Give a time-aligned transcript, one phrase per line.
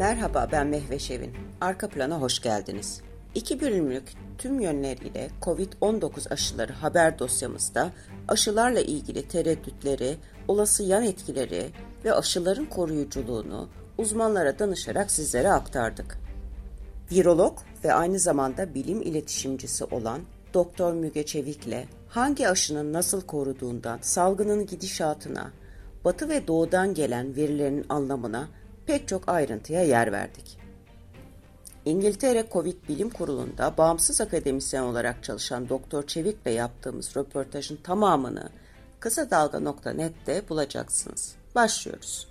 [0.00, 1.32] Merhaba ben Mehve Şevin.
[1.60, 3.00] Arka plana hoş geldiniz.
[3.34, 7.90] İki bölümlük tüm yönleriyle COVID-19 aşıları haber dosyamızda
[8.28, 10.16] aşılarla ilgili tereddütleri,
[10.48, 11.70] olası yan etkileri
[12.04, 13.68] ve aşıların koruyuculuğunu
[13.98, 16.18] uzmanlara danışarak sizlere aktardık.
[17.12, 20.20] Virolog ve aynı zamanda bilim iletişimcisi olan
[20.54, 25.52] Doktor Müge Çevik'le hangi aşının nasıl koruduğundan salgının gidişatına,
[26.04, 28.48] batı ve doğudan gelen verilerin anlamına
[28.90, 30.58] pek çok ayrıntıya yer verdik.
[31.84, 38.48] İngiltere Covid Bilim Kurulu'nda bağımsız akademisyen olarak çalışan Doktor Çevik'le yaptığımız röportajın tamamını
[39.00, 41.34] kısa dalga.net'te bulacaksınız.
[41.54, 42.28] Başlıyoruz.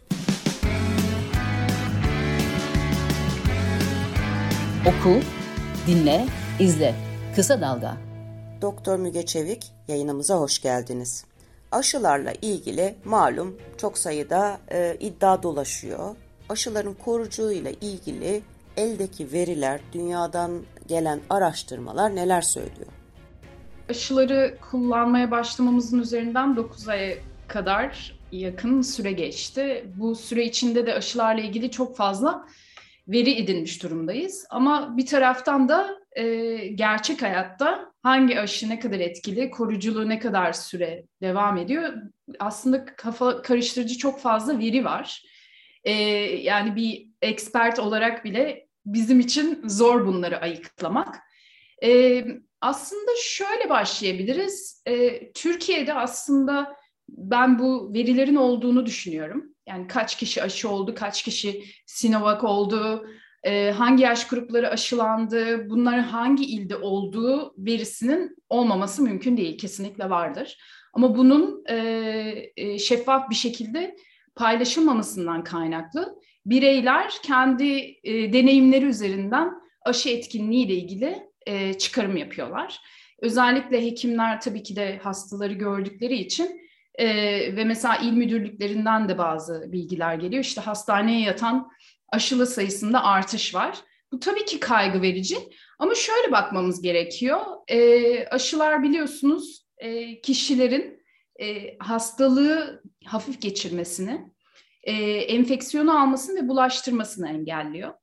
[4.87, 5.19] Oku,
[5.87, 6.25] dinle,
[6.59, 6.95] izle.
[7.35, 7.97] Kısa Dalga.
[8.61, 11.25] Doktor Müge Çevik yayınımıza hoş geldiniz.
[11.71, 16.15] Aşılarla ilgili malum çok sayıda e, iddia dolaşıyor.
[16.49, 18.41] Aşıların koruculuğuyla ilgili
[18.77, 20.51] eldeki veriler, dünyadan
[20.87, 22.91] gelen araştırmalar neler söylüyor?
[23.89, 27.15] Aşıları kullanmaya başlamamızın üzerinden 9 aya
[27.47, 29.85] kadar yakın süre geçti.
[29.95, 32.45] Bu süre içinde de aşılarla ilgili çok fazla
[33.07, 34.45] veri edinmiş durumdayız.
[34.49, 40.53] Ama bir taraftan da e, gerçek hayatta hangi aşı ne kadar etkili, koruculuğu ne kadar
[40.53, 41.93] süre devam ediyor
[42.39, 45.23] aslında kafa karıştırıcı çok fazla veri var.
[45.83, 45.91] E,
[46.41, 51.19] yani bir expert olarak bile bizim için zor bunları ayıklamak.
[51.83, 52.23] E,
[52.61, 54.83] aslında şöyle başlayabiliriz.
[54.85, 56.75] E, Türkiye'de aslında
[57.09, 59.45] ben bu verilerin olduğunu düşünüyorum.
[59.67, 63.07] Yani kaç kişi aşı oldu, kaç kişi Sinovac oldu,
[63.43, 70.57] e, hangi yaş grupları aşılandı, bunların hangi ilde olduğu verisinin olmaması mümkün değil, kesinlikle vardır.
[70.93, 73.95] Ama bunun e, e, şeffaf bir şekilde
[74.39, 79.53] paylaşılmamasından kaynaklı bireyler kendi e, deneyimleri üzerinden
[79.85, 82.79] aşı etkinliği ile ilgili e, çıkarım yapıyorlar.
[83.21, 86.61] Özellikle hekimler tabii ki de hastaları gördükleri için
[86.95, 87.07] e,
[87.55, 90.43] ve mesela il müdürlüklerinden de bazı bilgiler geliyor.
[90.43, 91.69] İşte hastaneye yatan
[92.11, 93.77] aşılı sayısında artış var.
[94.11, 95.37] Bu tabii ki kaygı verici
[95.79, 97.39] ama şöyle bakmamız gerekiyor.
[97.67, 100.98] E, aşılar biliyorsunuz e, kişilerin
[101.41, 104.31] e, hastalığı hafif geçirmesini,
[104.83, 107.93] e, enfeksiyonu almasını ve bulaştırmasını engelliyor.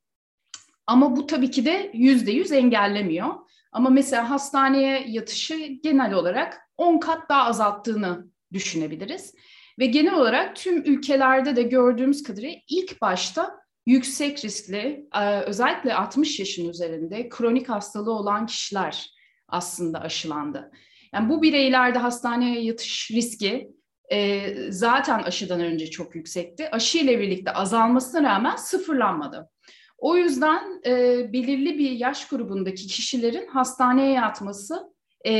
[0.87, 3.35] Ama bu tabii ki de yüzde yüz engellemiyor.
[3.71, 9.35] Ama mesela hastaneye yatışı genel olarak 10 kat daha azalttığını düşünebiliriz.
[9.79, 16.39] Ve genel olarak tüm ülkelerde de gördüğümüz kadarıyla ilk başta yüksek riskli, e, özellikle 60
[16.39, 19.09] yaşın üzerinde kronik hastalığı olan kişiler
[19.47, 20.71] aslında aşılandı.
[21.13, 23.71] Yani bu bireylerde hastaneye yatış riski
[24.11, 26.69] e, zaten aşıdan önce çok yüksekti.
[26.71, 29.49] Aşı ile birlikte azalmasına rağmen sıfırlanmadı.
[29.97, 30.93] O yüzden e,
[31.33, 34.93] belirli bir yaş grubundaki kişilerin hastaneye yatması
[35.25, 35.31] e,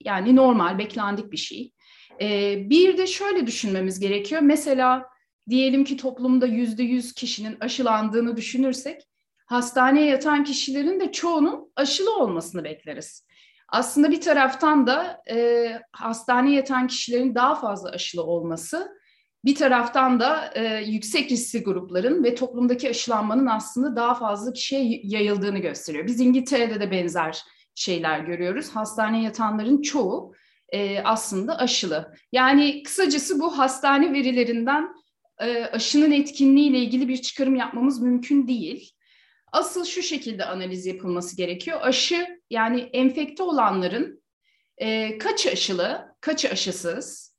[0.00, 1.72] yani normal, beklendik bir şey.
[2.20, 4.42] E, bir de şöyle düşünmemiz gerekiyor.
[4.42, 5.06] Mesela
[5.50, 9.02] diyelim ki toplumda yüzde yüz kişinin aşılandığını düşünürsek,
[9.46, 13.25] hastaneye yatan kişilerin de çoğunun aşılı olmasını bekleriz.
[13.68, 18.88] Aslında bir taraftan da e, hastaneye yatan kişilerin daha fazla aşılı olması,
[19.44, 25.58] bir taraftan da e, yüksek riskli grupların ve toplumdaki aşılanmanın aslında daha fazla kişiye yayıldığını
[25.58, 26.06] gösteriyor.
[26.06, 27.42] Biz İngiltere'de de benzer
[27.74, 28.68] şeyler görüyoruz.
[28.68, 30.34] Hastaneye yatanların çoğu
[30.68, 32.14] e, aslında aşılı.
[32.32, 34.88] Yani kısacası bu hastane verilerinden
[35.40, 38.95] e, aşının etkinliği ile ilgili bir çıkarım yapmamız mümkün değil.
[39.52, 41.78] Asıl şu şekilde analiz yapılması gerekiyor.
[41.82, 44.22] Aşı yani enfekte olanların
[44.78, 47.36] e, kaç aşılı, kaç aşısız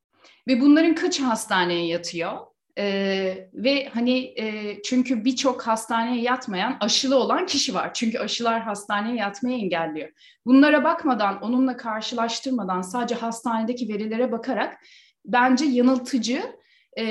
[0.48, 2.38] ve bunların kaç hastaneye yatıyor?
[2.80, 7.94] Ee, ve hani e, çünkü birçok hastaneye yatmayan aşılı olan kişi var.
[7.94, 10.10] Çünkü aşılar hastaneye yatmayı engelliyor.
[10.46, 14.78] Bunlara bakmadan, onunla karşılaştırmadan sadece hastanedeki verilere bakarak
[15.26, 16.44] bence yanıltıcı
[16.98, 17.06] e,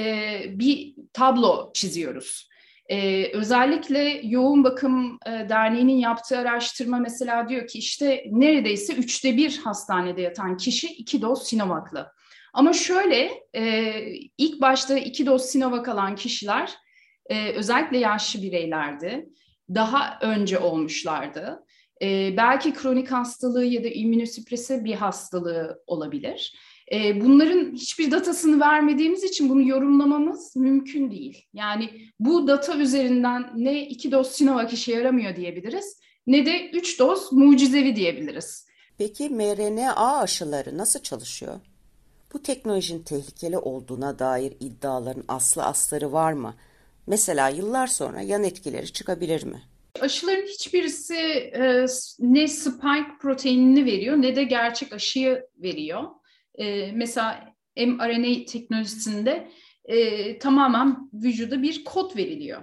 [0.48, 2.48] bir tablo çiziyoruz.
[2.88, 9.58] Ee, özellikle Yoğun Bakım e, Derneği'nin yaptığı araştırma mesela diyor ki işte neredeyse üçte bir
[9.58, 12.12] hastanede yatan kişi iki doz Sinovac'lı.
[12.52, 13.92] Ama şöyle e,
[14.38, 16.74] ilk başta iki doz Sinovac alan kişiler
[17.26, 19.28] e, özellikle yaşlı bireylerdi.
[19.74, 21.64] Daha önce olmuşlardı.
[22.02, 26.56] E, belki kronik hastalığı ya da immünosüpresi bir hastalığı olabilir.
[26.92, 31.44] E, bunların hiçbir datasını vermediğimiz için bunu yorumlamamız mümkün değil.
[31.52, 31.90] Yani
[32.20, 35.96] bu data üzerinden ne iki doz Sinovac işe yaramıyor diyebiliriz
[36.26, 38.66] ne de üç doz mucizevi diyebiliriz.
[38.98, 41.60] Peki mRNA aşıları nasıl çalışıyor?
[42.32, 46.54] Bu teknolojinin tehlikeli olduğuna dair iddiaların aslı asları var mı?
[47.06, 49.62] Mesela yıllar sonra yan etkileri çıkabilir mi?
[50.00, 51.86] Aşıların hiçbirisi e,
[52.18, 56.02] ne spike proteinini veriyor ne de gerçek aşıyı veriyor.
[56.58, 59.50] E, mesela mRNA teknolojisinde
[59.84, 62.62] e, tamamen vücuda bir kod veriliyor.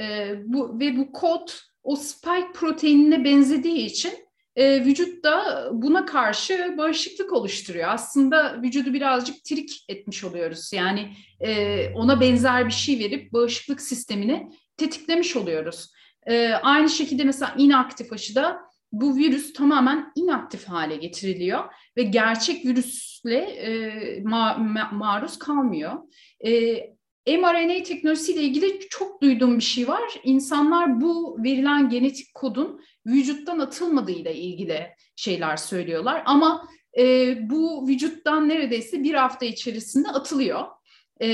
[0.00, 1.48] E, bu ve bu kod
[1.82, 4.12] o spike proteinine benzediği için
[4.56, 7.88] e, vücut da buna karşı bağışıklık oluşturuyor.
[7.88, 10.72] Aslında vücudu birazcık trik etmiş oluyoruz.
[10.72, 15.92] Yani e, ona benzer bir şey verip bağışıklık sistemini tetiklemiş oluyoruz.
[16.26, 18.60] E, aynı şekilde mesela inaktif aşıda
[18.92, 21.64] bu virüs tamamen inaktif hale getiriliyor
[22.00, 23.70] ve gerçek virüsle e,
[24.22, 25.92] ma- ma- maruz kalmıyor.
[26.46, 30.20] E, mRNA teknolojisiyle ilgili çok duyduğum bir şey var.
[30.24, 34.86] İnsanlar bu verilen genetik kodun vücuttan atılmadığıyla ilgili
[35.16, 36.22] şeyler söylüyorlar.
[36.26, 36.68] Ama
[36.98, 40.64] e, bu vücuttan neredeyse bir hafta içerisinde atılıyor.
[41.20, 41.26] E,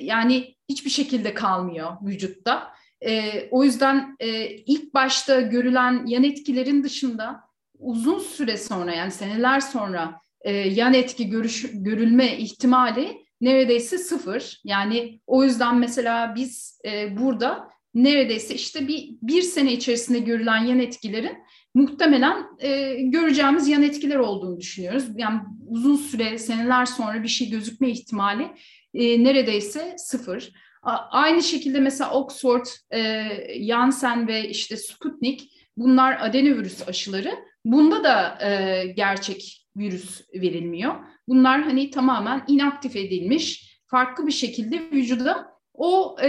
[0.00, 2.72] yani hiçbir şekilde kalmıyor vücutta.
[3.06, 7.49] E, o yüzden e, ilk başta görülen yan etkilerin dışında
[7.80, 14.60] uzun süre sonra yani seneler sonra e, yan etki görüş, görülme ihtimali neredeyse sıfır.
[14.64, 20.78] Yani o yüzden mesela biz e, burada neredeyse işte bir, bir sene içerisinde görülen yan
[20.78, 21.38] etkilerin
[21.74, 25.04] muhtemelen e, göreceğimiz yan etkiler olduğunu düşünüyoruz.
[25.16, 28.48] Yani uzun süre, seneler sonra bir şey gözükme ihtimali
[28.94, 30.52] e, neredeyse sıfır.
[30.82, 33.24] A, aynı şekilde mesela Oxford, e,
[33.66, 37.49] Janssen ve işte Sputnik bunlar adenovirüs aşıları.
[37.64, 40.94] Bunda da e, gerçek virüs verilmiyor.
[41.28, 46.28] Bunlar hani tamamen inaktif edilmiş, farklı bir şekilde vücuda o e,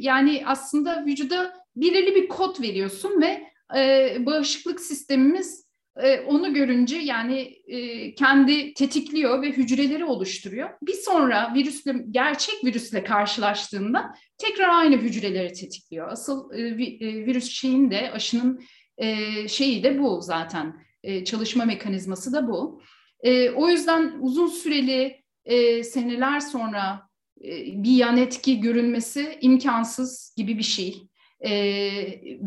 [0.00, 7.40] yani aslında vücuda belirli bir kod veriyorsun ve e, bağışıklık sistemimiz e, onu görünce yani
[7.66, 10.70] e, kendi tetikliyor ve hücreleri oluşturuyor.
[10.82, 16.08] Bir sonra virüsle gerçek virüsle karşılaştığında tekrar aynı hücreleri tetikliyor.
[16.08, 18.60] Asıl e, e virüs şeyin de aşının
[18.98, 22.82] e, şeyi de bu zaten e, çalışma mekanizması da bu.
[23.20, 27.08] E, o yüzden uzun süreli e, seneler sonra
[27.44, 27.48] e,
[27.82, 31.02] bir yan etki görülmesi imkansız gibi bir şey.
[31.40, 31.52] E,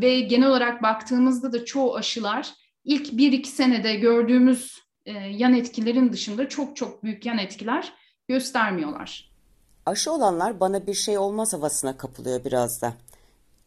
[0.02, 2.54] ve genel olarak baktığımızda da çoğu aşılar
[2.84, 7.94] ilk bir iki senede gördüğümüz e, yan etkilerin dışında çok çok büyük yan etkiler
[8.28, 9.34] göstermiyorlar.
[9.86, 12.94] Aşı olanlar bana bir şey olmaz havasına kapılıyor biraz da.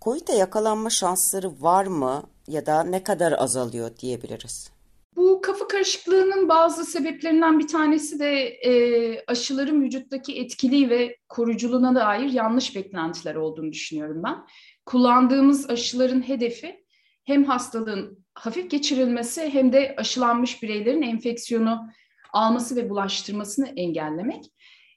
[0.00, 4.71] COVID'e yakalanma şansları var mı ya da ne kadar azalıyor diyebiliriz?
[5.17, 12.31] Bu kafa karışıklığının bazı sebeplerinden bir tanesi de e, aşıların vücuttaki etkili ve koruculuğuna dair
[12.31, 14.47] yanlış beklentiler olduğunu düşünüyorum ben.
[14.87, 16.85] Kullandığımız aşıların hedefi
[17.25, 21.89] hem hastalığın hafif geçirilmesi hem de aşılanmış bireylerin enfeksiyonu
[22.33, 24.45] alması ve bulaştırmasını engellemek.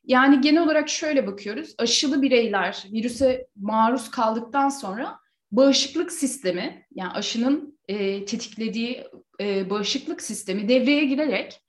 [0.03, 1.75] Yani genel olarak şöyle bakıyoruz.
[1.77, 5.19] Aşılı bireyler virüse maruz kaldıktan sonra
[5.51, 9.03] bağışıklık sistemi yani aşının e, tetiklediği
[9.41, 11.61] e, bağışıklık sistemi devreye girerek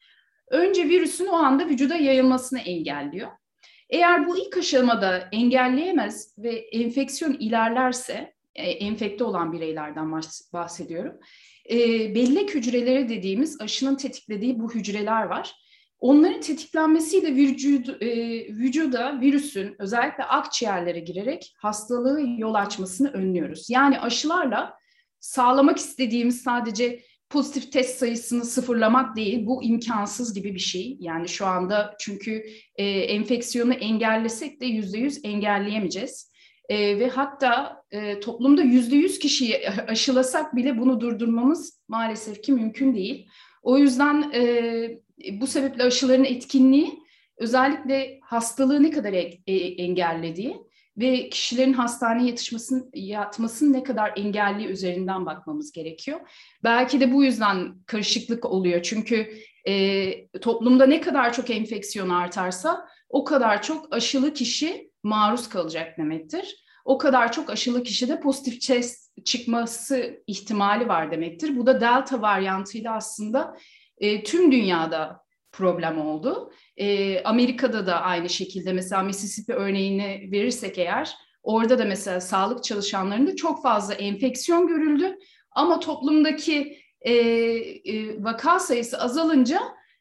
[0.50, 3.30] önce virüsün o anda vücuda yayılmasını engelliyor.
[3.90, 10.12] Eğer bu ilk aşamada engelleyemez ve enfeksiyon ilerlerse, e, enfekte olan bireylerden
[10.52, 11.20] bahsediyorum,
[11.70, 11.78] e,
[12.14, 15.54] bellek hücreleri dediğimiz aşının tetiklediği bu hücreler var.
[16.00, 18.08] Onların tetiklenmesiyle e,
[18.54, 23.70] vücuda virüsün özellikle akciğerlere girerek hastalığı yol açmasını önlüyoruz.
[23.70, 24.74] Yani aşılarla
[25.20, 30.96] sağlamak istediğimiz sadece pozitif test sayısını sıfırlamak değil, bu imkansız gibi bir şey.
[31.00, 32.44] Yani şu anda çünkü
[32.76, 36.30] e, enfeksiyonu engellesek de yüzde yüz engelleyemeyeceğiz.
[36.68, 37.82] E, ve hatta
[38.22, 43.28] toplumda yüzde yüz kişiyi aşılasak bile bunu durdurmamız maalesef ki mümkün değil.
[43.62, 44.42] O yüzden e,
[45.32, 47.00] bu sebeple aşıların etkinliği
[47.36, 50.56] özellikle hastalığı ne kadar e, e engellediği
[50.98, 56.20] ve kişilerin hastaneye yatışmasının, yatmasının ne kadar engelli üzerinden bakmamız gerekiyor.
[56.64, 58.82] Belki de bu yüzden karışıklık oluyor.
[58.82, 59.34] Çünkü
[59.68, 66.64] e, toplumda ne kadar çok enfeksiyon artarsa o kadar çok aşılı kişi maruz kalacak demektir.
[66.84, 71.56] O kadar çok aşılı kişide pozitif test çıkması ihtimali var demektir.
[71.56, 73.56] Bu da delta varyantıyla aslında
[74.00, 76.52] e, tüm dünyada problem oldu.
[76.76, 83.36] E, Amerika'da da aynı şekilde mesela Mississippi örneğini verirsek eğer orada da mesela sağlık çalışanlarında
[83.36, 85.18] çok fazla enfeksiyon görüldü
[85.50, 89.60] ama toplumdaki e, e, vaka sayısı azalınca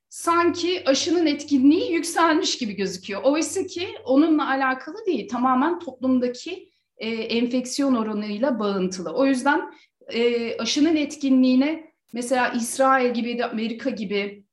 [0.09, 3.21] sanki aşının etkinliği yükselmiş gibi gözüküyor.
[3.23, 9.13] Oysa ki onunla alakalı değil tamamen toplumdaki e, enfeksiyon oranıyla bağıntılı.
[9.13, 9.73] O yüzden
[10.13, 14.43] e, aşının etkinliğine mesela İsrail gibi Amerika gibi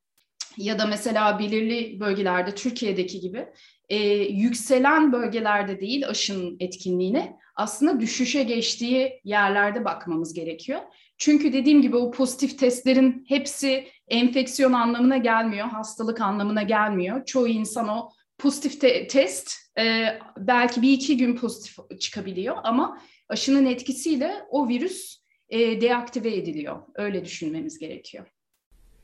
[0.57, 3.47] ya da mesela belirli bölgelerde Türkiye'deki gibi
[3.89, 10.81] e, yükselen bölgelerde değil aşının etkinliğine aslında düşüşe geçtiği yerlerde bakmamız gerekiyor.
[11.19, 17.25] Çünkü dediğim gibi o pozitif testlerin hepsi enfeksiyon anlamına gelmiyor, hastalık anlamına gelmiyor.
[17.25, 20.07] Çoğu insan o pozitif te- test e,
[20.39, 26.83] belki bir iki gün pozitif çıkabiliyor ama aşının etkisiyle o virüs e, deaktive ediliyor.
[26.95, 28.27] Öyle düşünmemiz gerekiyor.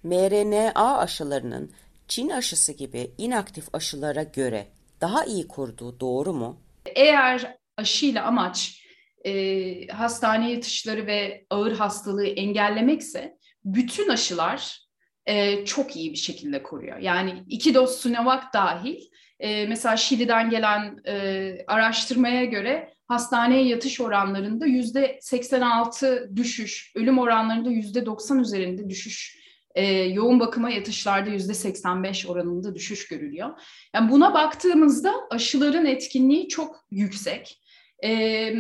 [0.03, 1.73] mRNA aşılarının
[2.09, 4.67] Çin aşısı gibi inaktif aşılara göre
[5.01, 6.61] daha iyi koruduğu doğru mu?
[6.87, 8.87] Eğer aşıyla amaç
[9.25, 14.79] e, hastane yatışları ve ağır hastalığı engellemekse bütün aşılar
[15.27, 16.99] e, çok iyi bir şekilde koruyor.
[16.99, 19.01] Yani iki doz Sinovac dahil
[19.41, 27.71] e, mesela Şili'den gelen e, araştırmaya göre hastaneye yatış oranlarında yüzde 86 düşüş, ölüm oranlarında
[27.71, 29.43] yüzde 90 üzerinde düşüş
[29.75, 33.61] e, yoğun bakıma yatışlarda yüzde 85 oranında düşüş görülüyor.
[33.95, 37.63] Yani buna baktığımızda aşıların etkinliği çok yüksek.
[38.05, 38.53] E,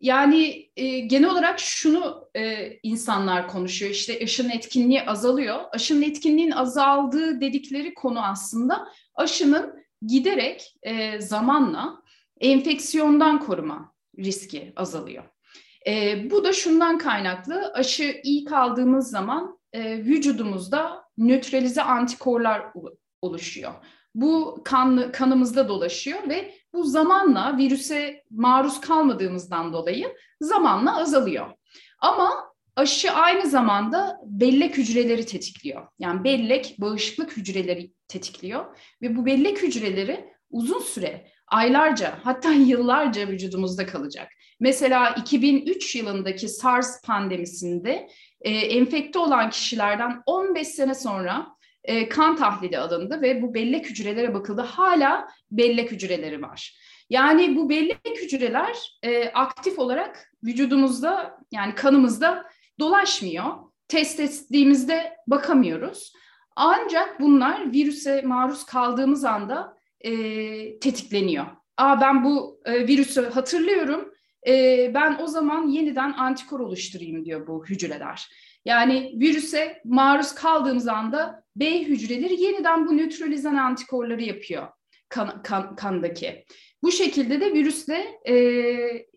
[0.00, 5.60] yani e, genel olarak şunu e, insanlar konuşuyor işte aşının etkinliği azalıyor.
[5.72, 9.74] Aşının etkinliğin azaldığı dedikleri konu aslında aşının
[10.06, 12.05] giderek e, zamanla
[12.40, 15.24] enfeksiyondan koruma riski azalıyor.
[15.86, 22.62] E, bu da şundan kaynaklı aşı iyi kaldığımız zaman e, vücudumuzda nötralize antikorlar
[23.22, 23.72] oluşuyor.
[24.14, 31.46] Bu kan, kanımızda dolaşıyor ve bu zamanla virüse maruz kalmadığımızdan dolayı zamanla azalıyor.
[31.98, 35.86] Ama aşı aynı zamanda bellek hücreleri tetikliyor.
[35.98, 43.86] Yani bellek bağışıklık hücreleri tetikliyor ve bu bellek hücreleri uzun süre aylarca hatta yıllarca vücudumuzda
[43.86, 44.28] kalacak.
[44.60, 48.08] Mesela 2003 yılındaki SARS pandemisinde
[48.40, 51.46] e, enfekte olan kişilerden 15 sene sonra
[51.84, 54.60] e, kan tahlili alındı ve bu bellek hücrelere bakıldı.
[54.60, 56.76] Hala bellek hücreleri var.
[57.10, 62.44] Yani bu bellek hücreler e, aktif olarak vücudumuzda yani kanımızda
[62.80, 63.44] dolaşmıyor.
[63.88, 66.12] Test ettiğimizde bakamıyoruz.
[66.56, 70.10] Ancak bunlar virüse maruz kaldığımız anda e,
[70.78, 71.46] tetikleniyor.
[71.76, 74.12] Aa ben bu e, virüsü hatırlıyorum.
[74.46, 78.28] E, ben o zaman yeniden antikor oluşturayım diyor bu hücreler.
[78.64, 84.68] Yani virüse maruz kaldığımız anda B hücreleri yeniden bu nötralizan antikorları yapıyor
[85.08, 86.44] kan, kan, kandaki.
[86.82, 88.34] Bu şekilde de virüsle e,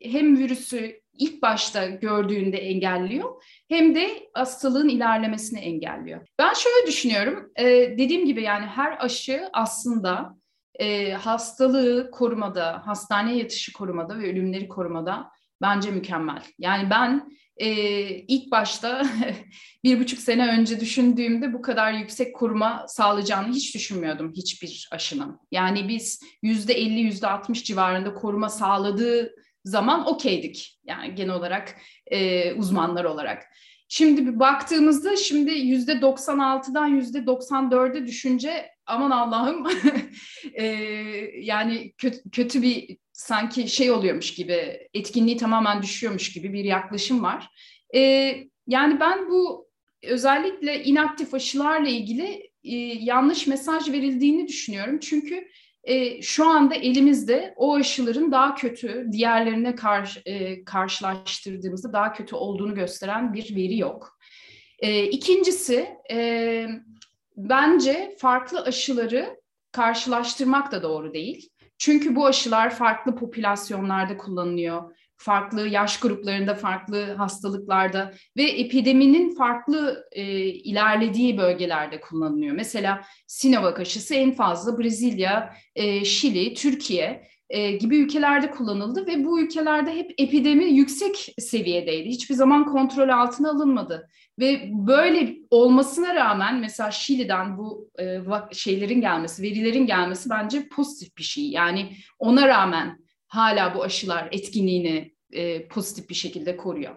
[0.01, 6.27] hem virüsü ilk başta gördüğünde engelliyor hem de hastalığın ilerlemesini engelliyor.
[6.39, 7.65] Ben şöyle düşünüyorum, e,
[7.97, 10.38] dediğim gibi yani her aşı aslında
[10.79, 15.31] e, hastalığı korumada, hastane yatışı korumada ve ölümleri korumada
[15.61, 16.43] bence mükemmel.
[16.59, 17.69] Yani ben e,
[18.09, 19.05] ilk başta
[19.83, 25.39] bir buçuk sene önce düşündüğümde bu kadar yüksek koruma sağlayacağını hiç düşünmüyordum hiçbir aşının.
[25.51, 29.31] Yani biz yüzde elli, yüzde altmış civarında koruma sağladığı
[29.65, 30.79] zaman okeydik.
[30.83, 31.75] Yani genel olarak
[32.07, 33.43] e, uzmanlar olarak.
[33.91, 39.67] Şimdi bir baktığımızda şimdi yüzde 96'dan yüzde 94'e düşünce aman Allah'ım
[40.53, 40.65] e,
[41.39, 47.49] yani kötü, kötü bir sanki şey oluyormuş gibi etkinliği tamamen düşüyormuş gibi bir yaklaşım var.
[47.95, 47.99] E,
[48.67, 49.69] yani ben bu
[50.03, 54.99] özellikle inaktif aşılarla ilgili e, yanlış mesaj verildiğini düşünüyorum.
[54.99, 55.47] Çünkü
[55.83, 62.75] e, şu anda elimizde o aşıların daha kötü, diğerlerine karşı, e, karşılaştırdığımızda daha kötü olduğunu
[62.75, 64.19] gösteren bir veri yok.
[64.79, 66.67] E, ikincisi, e,
[67.39, 69.39] bence farklı aşıları
[69.71, 71.49] karşılaştırmak da doğru değil.
[71.77, 74.95] Çünkü bu aşılar farklı popülasyonlarda kullanılıyor.
[75.17, 82.55] Farklı yaş gruplarında, farklı hastalıklarda ve epideminin farklı e, ilerlediği bölgelerde kullanılıyor.
[82.55, 89.41] Mesela Sinovac aşısı en fazla Brezilya, e, Şili, Türkiye e, gibi ülkelerde kullanıldı ve bu
[89.41, 92.09] ülkelerde hep epidemi yüksek seviyedeydi.
[92.09, 94.09] Hiçbir zaman kontrol altına alınmadı.
[94.39, 98.21] Ve böyle olmasına rağmen mesela Şili'den bu e,
[98.53, 101.49] şeylerin gelmesi, verilerin gelmesi bence pozitif bir şey.
[101.49, 106.95] Yani ona rağmen hala bu aşılar etkinliğini e, pozitif bir şekilde koruyor.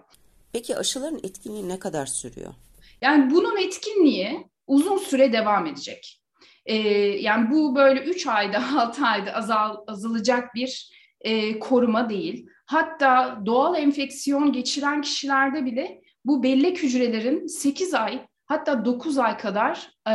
[0.52, 2.54] Peki aşıların etkinliği ne kadar sürüyor?
[3.00, 6.22] Yani bunun etkinliği uzun süre devam edecek.
[6.66, 6.76] E,
[7.18, 12.46] yani bu böyle 3 ayda 6 ayda azal, azalacak bir e, koruma değil.
[12.66, 19.90] Hatta doğal enfeksiyon geçiren kişilerde bile bu bellek hücrelerin 8 ay hatta 9 ay kadar
[20.08, 20.14] e,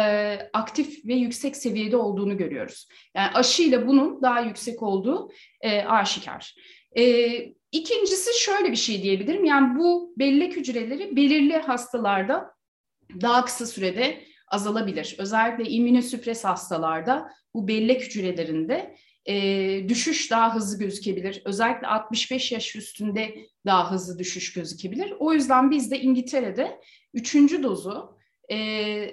[0.54, 2.88] aktif ve yüksek seviyede olduğunu görüyoruz.
[3.16, 6.56] Yani aşıyla bunun daha yüksek olduğu e, aşikar.
[6.98, 7.04] E,
[7.72, 9.46] ikincisi şöyle bir şey diyebilirim.
[9.46, 12.52] Yani bu bellek hücreleri belirli hastalarda
[13.22, 15.16] daha kısa sürede azalabilir.
[15.20, 18.96] Özellikle immünosüpres hastalarda bu bellek hücrelerinde
[19.28, 21.42] e, düşüş daha hızlı gözükebilir.
[21.46, 25.14] Özellikle 65 yaş üstünde daha hızlı düşüş gözükebilir.
[25.20, 26.82] O yüzden biz de İngiltere'de
[27.14, 28.18] üçüncü dozu
[28.52, 29.10] e,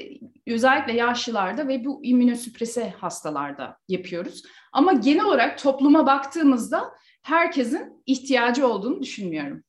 [0.47, 4.43] özellikle yaşlılarda ve bu immünosüprese hastalarda yapıyoruz.
[4.73, 9.65] Ama genel olarak topluma baktığımızda herkesin ihtiyacı olduğunu düşünmüyorum.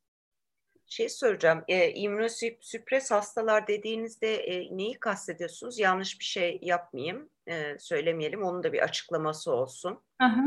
[0.87, 5.79] Şey soracağım, e, immünosüpres hastalar dediğinizde e, neyi kastediyorsunuz?
[5.79, 8.43] Yanlış bir şey yapmayayım, e, söylemeyelim.
[8.43, 9.97] Onun da bir açıklaması olsun.
[10.19, 10.43] Aha.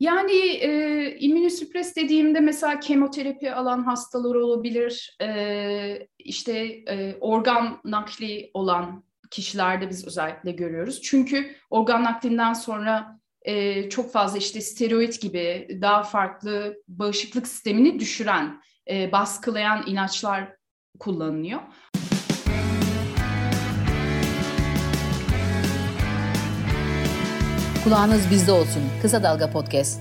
[0.00, 6.58] Yani e, immünosüpres dediğimde mesela kemoterapi alan hastalar olabilir, e, işte
[6.88, 11.02] e, organ nakli olan kişilerde biz özellikle görüyoruz.
[11.02, 18.62] Çünkü organ naklinden sonra e, çok fazla işte steroid gibi daha farklı bağışıklık sistemini düşüren,
[18.90, 20.56] e, baskılayan ilaçlar
[20.98, 21.60] kullanılıyor.
[27.84, 28.82] Kulağınız bizde olsun.
[29.02, 30.00] Kısa Dalga Podcast.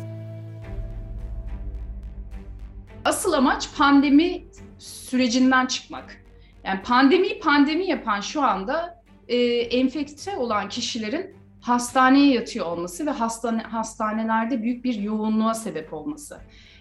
[3.05, 4.45] Asıl amaç pandemi
[4.79, 6.23] sürecinden çıkmak.
[6.63, 13.61] Yani pandemi pandemi yapan şu anda e, enfekte olan kişilerin hastaneye yatıyor olması ve hastane,
[13.61, 16.37] hastanelerde büyük bir yoğunluğa sebep olması.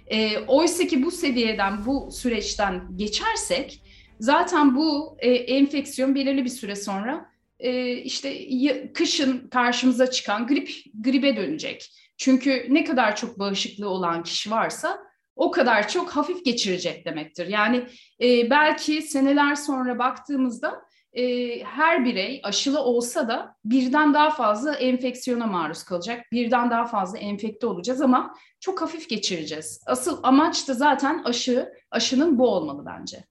[0.06, 3.82] E, Oysa ki bu seviyeden, bu süreçten geçersek
[4.18, 7.29] zaten bu e, enfeksiyon belirli bir süre sonra
[7.60, 8.48] e, işte
[8.92, 11.90] kışın karşımıza çıkan grip gribe dönecek.
[12.16, 14.98] Çünkü ne kadar çok bağışıklığı olan kişi varsa
[15.36, 17.46] o kadar çok hafif geçirecek demektir.
[17.46, 17.86] Yani
[18.22, 21.24] e, belki seneler sonra baktığımızda e,
[21.64, 26.26] her birey aşılı olsa da birden daha fazla enfeksiyona maruz kalacak.
[26.32, 29.82] Birden daha fazla enfekte olacağız ama çok hafif geçireceğiz.
[29.86, 33.24] Asıl amaç da zaten aşı, aşının bu olmalı bence.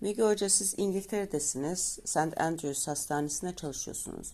[0.00, 1.98] Müge Hoca siz İngiltere'desiniz.
[2.04, 2.40] St.
[2.40, 4.32] Andrews Hastanesi'nde çalışıyorsunuz.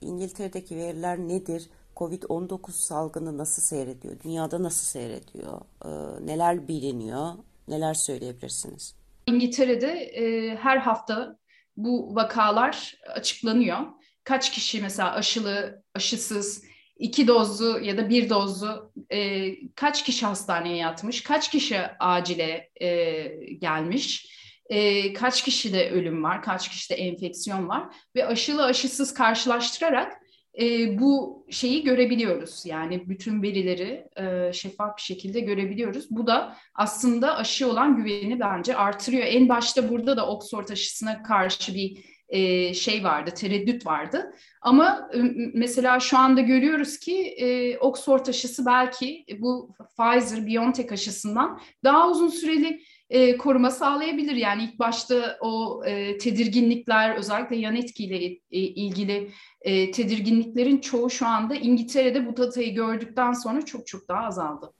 [0.00, 1.68] İngiltere'deki veriler nedir?
[1.96, 4.14] Covid-19 salgını nasıl seyrediyor?
[4.24, 5.60] Dünyada nasıl seyrediyor?
[5.84, 5.88] Ee,
[6.26, 7.32] neler biliniyor?
[7.68, 8.94] Neler söyleyebilirsiniz?
[9.26, 11.38] İngiltere'de e, her hafta
[11.76, 13.78] bu vakalar açıklanıyor.
[14.24, 16.64] Kaç kişi mesela aşılı, aşısız,
[16.96, 23.22] iki dozlu ya da bir dozlu e, kaç kişi hastaneye yatmış, kaç kişi acile e,
[23.54, 24.34] gelmiş
[24.66, 30.12] e, kaç kişide ölüm var, kaç kişide enfeksiyon var ve aşılı aşısız karşılaştırarak
[30.60, 32.66] e, bu şeyi görebiliyoruz.
[32.66, 36.06] Yani bütün verileri e, şeffaf bir şekilde görebiliyoruz.
[36.10, 39.24] Bu da aslında aşı olan güveni bence artırıyor.
[39.26, 44.34] En başta burada da Oxford aşısına karşı bir e, şey vardı, tereddüt vardı.
[44.60, 45.18] Ama e,
[45.54, 52.80] mesela şu anda görüyoruz ki e, Oxford aşısı belki bu Pfizer-BioNTech aşısından daha uzun süreli
[53.14, 54.36] e, koruma sağlayabilir.
[54.36, 61.26] Yani ilk başta o e, tedirginlikler özellikle yan etkiyle e, ilgili e, tedirginliklerin çoğu şu
[61.26, 64.72] anda İngiltere'de bu datayı gördükten sonra çok çok daha azaldı.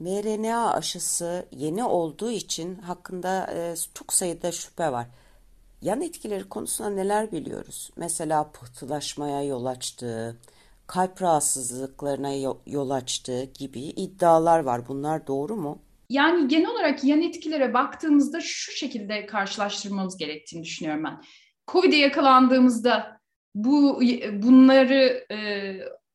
[0.00, 5.06] mRNA aşısı yeni olduğu için hakkında e, çok sayıda şüphe var.
[5.82, 7.90] Yan etkileri konusunda neler biliyoruz?
[7.96, 10.36] Mesela pıhtılaşmaya yol açtığı,
[10.86, 12.32] kalp rahatsızlıklarına
[12.66, 14.88] yol açtığı gibi iddialar var.
[14.88, 15.78] Bunlar doğru mu?
[16.12, 21.22] Yani genel olarak yan etkilere baktığımızda şu şekilde karşılaştırmamız gerektiğini düşünüyorum ben.
[21.68, 23.20] Covid'e yakalandığımızda
[23.54, 25.36] bu bunları e,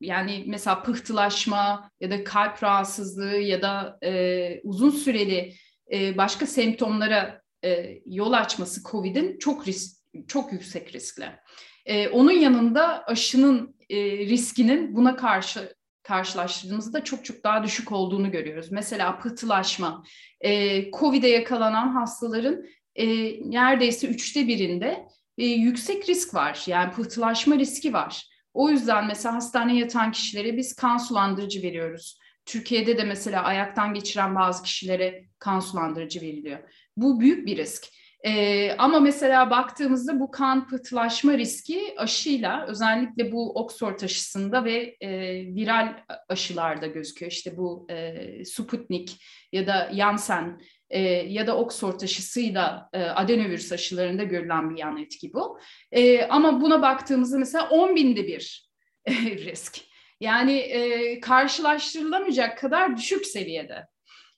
[0.01, 5.53] yani mesela pıhtılaşma ya da kalp rahatsızlığı ya da e, uzun süreli
[5.91, 11.39] e, başka semptomlara e, yol açması COVID'in çok risk, çok yüksek riskle.
[11.85, 15.75] E, onun yanında aşının e, riskinin buna karşı
[16.07, 18.71] karşılaştırdığımızda çok çok daha düşük olduğunu görüyoruz.
[18.71, 20.03] Mesela pıhtılaşma,
[20.41, 22.65] e, COVID'e yakalanan hastaların
[22.95, 23.05] e,
[23.51, 26.63] neredeyse üçte birinde e, yüksek risk var.
[26.67, 28.27] Yani pıhtılaşma riski var.
[28.53, 32.19] O yüzden mesela hastaneye yatan kişilere biz kan sulandırıcı veriyoruz.
[32.45, 36.59] Türkiye'de de mesela ayaktan geçiren bazı kişilere kan sulandırıcı veriliyor.
[36.97, 37.83] Bu büyük bir risk.
[38.27, 45.09] Ee, ama mesela baktığımızda bu kan pıhtılaşma riski aşıyla özellikle bu Oxford aşısında ve e,
[45.55, 45.93] viral
[46.29, 47.31] aşılarda gözüküyor.
[47.31, 54.23] İşte bu e, Sputnik ya da Janssen e, ya da Oxford aşısıyla e, adenovirüs aşılarında
[54.23, 55.59] görülen bir yan etki bu.
[55.91, 58.69] E, ama buna baktığımızda mesela 10 binde bir
[59.05, 59.77] e, risk.
[60.19, 63.87] Yani e, karşılaştırılamayacak kadar düşük seviyede.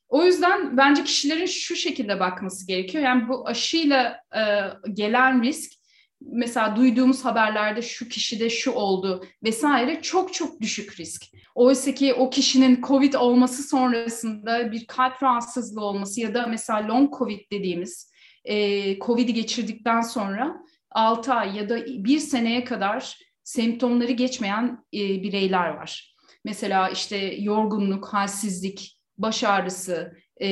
[0.10, 3.04] O yüzden bence kişilerin şu şekilde bakması gerekiyor.
[3.04, 4.44] Yani bu aşıyla e,
[4.94, 5.72] gelen risk
[6.22, 11.26] mesela duyduğumuz haberlerde şu kişide şu oldu vesaire çok çok düşük risk.
[11.56, 17.18] Oysa ki o kişinin COVID olması sonrasında bir kalp rahatsızlığı olması ya da mesela long
[17.18, 18.12] COVID dediğimiz
[18.46, 20.58] e, COVID'i geçirdikten sonra
[20.92, 26.16] 6 ay ya da bir seneye kadar semptomları geçmeyen e, bireyler var.
[26.46, 30.48] Mesela işte yorgunluk, halsizlik, baş ağrısı e,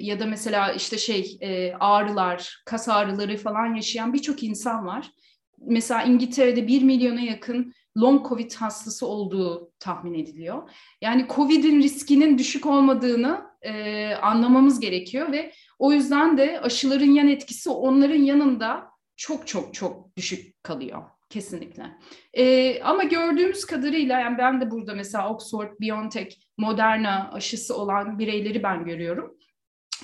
[0.00, 5.10] ya da mesela işte şey e, ağrılar, kas ağrıları falan yaşayan birçok insan var.
[5.58, 10.70] Mesela İngiltere'de 1 milyona yakın long covid hastası olduğu tahmin ediliyor.
[11.00, 17.70] Yani covid'in riskinin düşük olmadığını e, anlamamız gerekiyor ve o yüzden de aşıların yan etkisi
[17.70, 21.98] onların yanında çok çok çok düşük kalıyor kesinlikle.
[22.34, 28.62] E, ama gördüğümüz kadarıyla yani ben de burada mesela Oxford, BioNTech, Moderna aşısı olan bireyleri
[28.62, 29.38] ben görüyorum.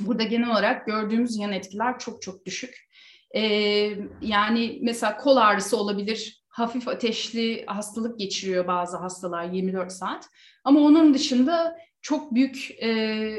[0.01, 2.89] Burada genel olarak gördüğümüz yan etkiler çok çok düşük.
[3.35, 3.43] E,
[4.21, 10.29] yani mesela kol ağrısı olabilir, hafif ateşli hastalık geçiriyor bazı hastalar 24 saat.
[10.65, 12.89] Ama onun dışında çok büyük e,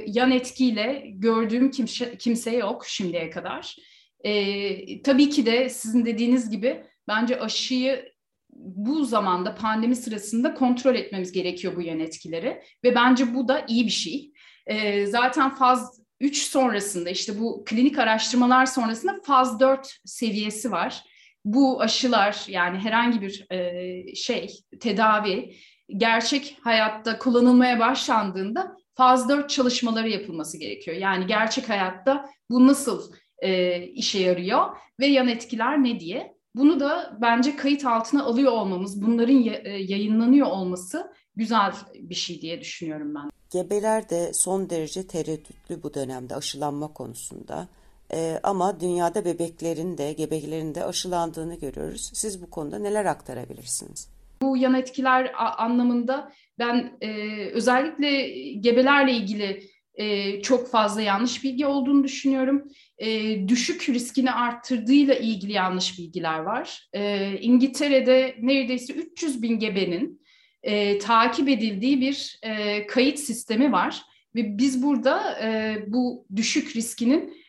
[0.07, 3.75] yan etkiyle gördüğüm kimse, kimse yok şimdiye kadar.
[4.23, 8.13] E, tabii ki de sizin dediğiniz gibi bence aşıyı
[8.53, 13.85] bu zamanda pandemi sırasında kontrol etmemiz gerekiyor bu yan etkileri ve bence bu da iyi
[13.85, 14.31] bir şey.
[14.65, 21.03] E, zaten faz 3 sonrasında işte bu klinik araştırmalar sonrasında faz 4 seviyesi var.
[21.45, 25.55] Bu aşılar yani herhangi bir e, şey tedavi
[25.97, 30.97] gerçek hayatta kullanılmaya başlandığında faz 4 çalışmaları yapılması gerekiyor.
[30.97, 36.38] Yani gerçek hayatta bu nasıl e, işe yarıyor ve yan etkiler ne diye.
[36.55, 42.61] Bunu da bence kayıt altına alıyor olmamız, bunların e, yayınlanıyor olması güzel bir şey diye
[42.61, 43.29] düşünüyorum ben.
[43.51, 47.67] Gebeler de son derece tereddütlü bu dönemde aşılanma konusunda.
[48.13, 52.11] Ee, ama dünyada bebeklerin de gebelerin de aşılandığını görüyoruz.
[52.13, 54.09] Siz bu konuda neler aktarabilirsiniz?
[54.41, 57.09] Bu yan etkiler anlamında ben e,
[57.49, 59.63] özellikle gebelerle ilgili
[59.99, 62.67] e, çok fazla yanlış bilgi olduğunu düşünüyorum.
[62.97, 66.87] E, düşük riskini arttırdığıyla ilgili yanlış bilgiler var.
[66.93, 70.21] E, İngiltere'de neredeyse 300 bin gebenin
[70.63, 74.01] e, takip edildiği bir e, kayıt sistemi var.
[74.35, 77.39] Ve biz burada e, bu düşük riskinin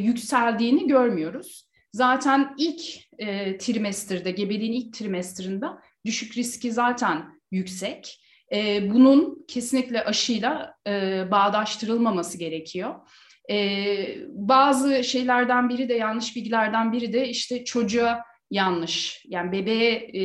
[0.00, 1.68] yükseldiğini görmüyoruz.
[1.92, 2.80] Zaten ilk
[3.18, 5.66] e, trimesterde, gebeliğin ilk trimestrinde
[6.04, 8.20] düşük riski zaten yüksek
[8.52, 12.94] e, bunun kesinlikle aşıyla e, bağdaştırılmaması gerekiyor.
[13.50, 13.56] E,
[14.28, 20.22] bazı şeylerden biri de yanlış bilgilerden biri de işte çocuğa yanlış yani bebeğe e,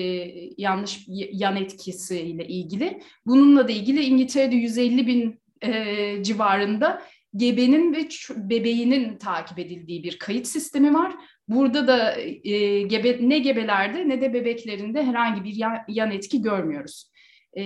[0.57, 3.01] yanlış yan etkisiyle ilgili.
[3.25, 7.01] Bununla da ilgili İngiltere'de 150 bin e, civarında
[7.35, 11.13] gebenin ve bebeğinin takip edildiği bir kayıt sistemi var.
[11.47, 17.12] Burada da e, gebe, ne gebelerde ne de bebeklerinde herhangi bir yan, yan etki görmüyoruz.
[17.57, 17.63] E,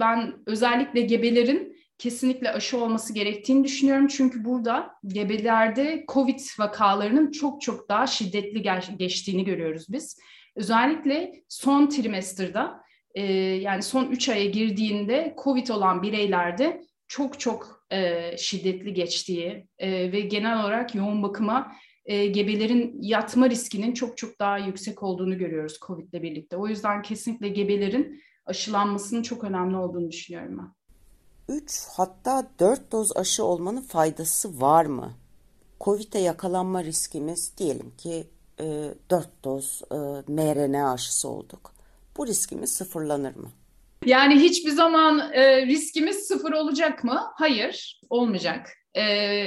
[0.00, 4.08] ben özellikle gebelerin kesinlikle aşı olması gerektiğini düşünüyorum.
[4.08, 8.62] Çünkü burada gebelerde COVID vakalarının çok çok daha şiddetli
[8.98, 10.18] geçtiğini görüyoruz biz.
[10.56, 12.80] Özellikle son trimesterda
[13.14, 20.12] e, yani son 3 aya girdiğinde COVID olan bireylerde çok çok e, şiddetli geçtiği e,
[20.12, 21.72] ve genel olarak yoğun bakıma
[22.04, 26.56] e, gebelerin yatma riskinin çok çok daha yüksek olduğunu görüyoruz COVID ile birlikte.
[26.56, 30.80] O yüzden kesinlikle gebelerin aşılanmasının çok önemli olduğunu düşünüyorum ben.
[31.56, 35.12] 3 hatta 4 doz aşı olmanın faydası var mı?
[35.80, 38.26] Covid'e yakalanma riskimiz diyelim ki
[38.60, 39.96] e, 4 doz e,
[40.32, 41.74] mRNA aşısı olduk.
[42.16, 43.50] Bu riskimiz sıfırlanır mı?
[44.04, 47.20] Yani hiçbir zaman e, riskimiz sıfır olacak mı?
[47.34, 48.70] Hayır, olmayacak.
[48.94, 49.02] E,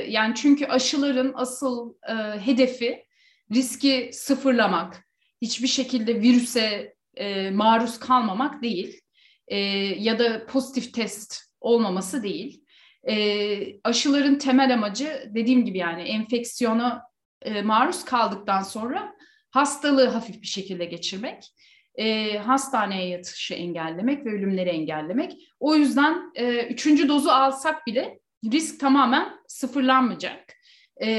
[0.10, 3.06] yani çünkü aşıların asıl e, hedefi
[3.54, 5.04] riski sıfırlamak.
[5.42, 9.02] Hiçbir şekilde virüse e, maruz kalmamak değil
[9.48, 9.58] e,
[10.00, 12.64] ya da pozitif test olmaması değil.
[13.10, 17.04] E, aşıların temel amacı dediğim gibi yani enfeksiyona
[17.42, 19.14] e, maruz kaldıktan sonra
[19.52, 21.54] hastalığı hafif bir şekilde geçirmek,
[21.96, 25.34] e, hastaneye yatışı engellemek ve ölümleri engellemek.
[25.60, 28.20] O yüzden e, üçüncü dozu alsak bile
[28.52, 30.54] risk tamamen sıfırlanmayacak.
[30.98, 31.10] E,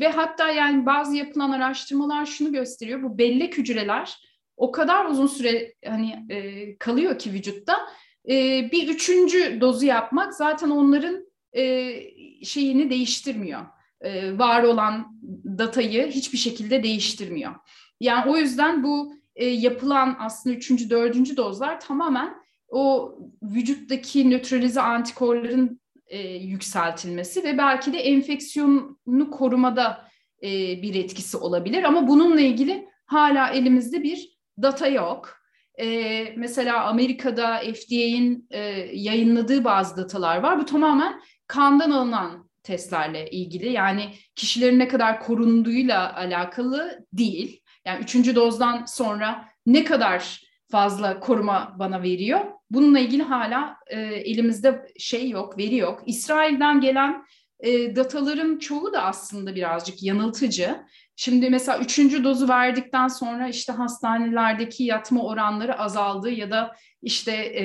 [0.00, 4.16] ve hatta yani bazı yapılan araştırmalar şunu gösteriyor, bu bellek hücreler
[4.60, 7.76] o kadar uzun süre hani e, kalıyor ki vücutta.
[8.28, 11.92] E, bir üçüncü dozu yapmak zaten onların e,
[12.44, 13.60] şeyini değiştirmiyor.
[14.00, 15.20] E, var olan
[15.58, 17.54] datayı hiçbir şekilde değiştirmiyor.
[18.00, 22.34] Yani o yüzden bu e, yapılan aslında üçüncü, dördüncü dozlar tamamen
[22.68, 30.08] o vücuttaki nötralize antikorların e, yükseltilmesi ve belki de enfeksiyonu korumada
[30.42, 30.48] e,
[30.82, 31.82] bir etkisi olabilir.
[31.82, 34.29] Ama bununla ilgili hala elimizde bir
[34.62, 35.40] data yok.
[35.80, 38.60] E, mesela Amerika'da FDA'in e,
[38.92, 40.58] yayınladığı bazı datalar var.
[40.58, 43.72] Bu tamamen kandan alınan testlerle ilgili.
[43.72, 47.60] Yani kişilerin ne kadar korunduğuyla alakalı değil.
[47.84, 52.40] Yani üçüncü dozdan sonra ne kadar fazla koruma bana veriyor?
[52.70, 56.02] Bununla ilgili hala e, elimizde şey yok, veri yok.
[56.06, 57.24] İsrail'den gelen
[57.60, 60.76] e, dataların çoğu da aslında birazcık yanıltıcı.
[61.22, 67.64] Şimdi mesela üçüncü dozu verdikten sonra işte hastanelerdeki yatma oranları azaldı ya da işte e,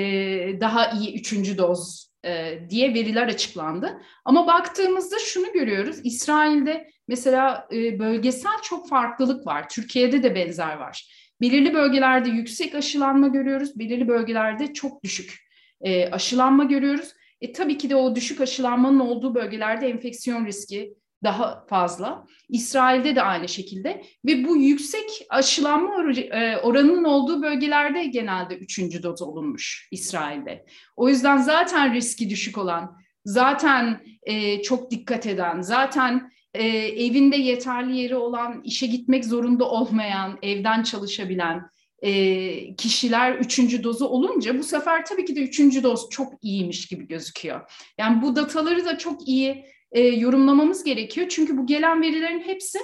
[0.59, 4.01] daha iyi üçüncü doz e, diye veriler açıklandı.
[4.25, 5.99] Ama baktığımızda şunu görüyoruz.
[6.03, 9.69] İsrail'de mesela e, bölgesel çok farklılık var.
[9.69, 11.09] Türkiye'de de benzer var.
[11.41, 13.79] Belirli bölgelerde yüksek aşılanma görüyoruz.
[13.79, 15.39] Belirli bölgelerde çok düşük
[15.81, 17.13] e, aşılanma görüyoruz.
[17.41, 22.25] E, tabii ki de o düşük aşılanmanın olduğu bölgelerde enfeksiyon riski daha fazla.
[22.49, 29.21] İsrail'de de aynı şekilde ve bu yüksek aşılanma e, oranının olduğu bölgelerde genelde üçüncü doz
[29.21, 30.65] olunmuş İsrail'de.
[30.95, 37.97] O yüzden zaten riski düşük olan, zaten e, çok dikkat eden, zaten e, evinde yeterli
[37.97, 41.69] yeri olan, işe gitmek zorunda olmayan, evden çalışabilen
[42.01, 47.07] e, kişiler üçüncü dozu olunca bu sefer tabii ki de üçüncü doz çok iyiymiş gibi
[47.07, 47.71] gözüküyor.
[47.97, 51.27] Yani bu dataları da çok iyi e, yorumlamamız gerekiyor.
[51.29, 52.79] Çünkü bu gelen verilerin hepsi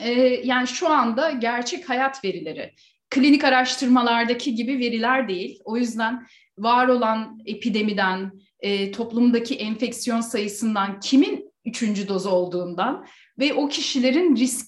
[0.00, 0.10] e,
[0.44, 2.74] yani şu anda gerçek hayat verileri.
[3.10, 5.60] Klinik araştırmalardaki gibi veriler değil.
[5.64, 6.26] O yüzden
[6.58, 13.06] var olan epidemiden, e, toplumdaki enfeksiyon sayısından, kimin üçüncü doz olduğundan
[13.38, 14.66] ve o kişilerin risk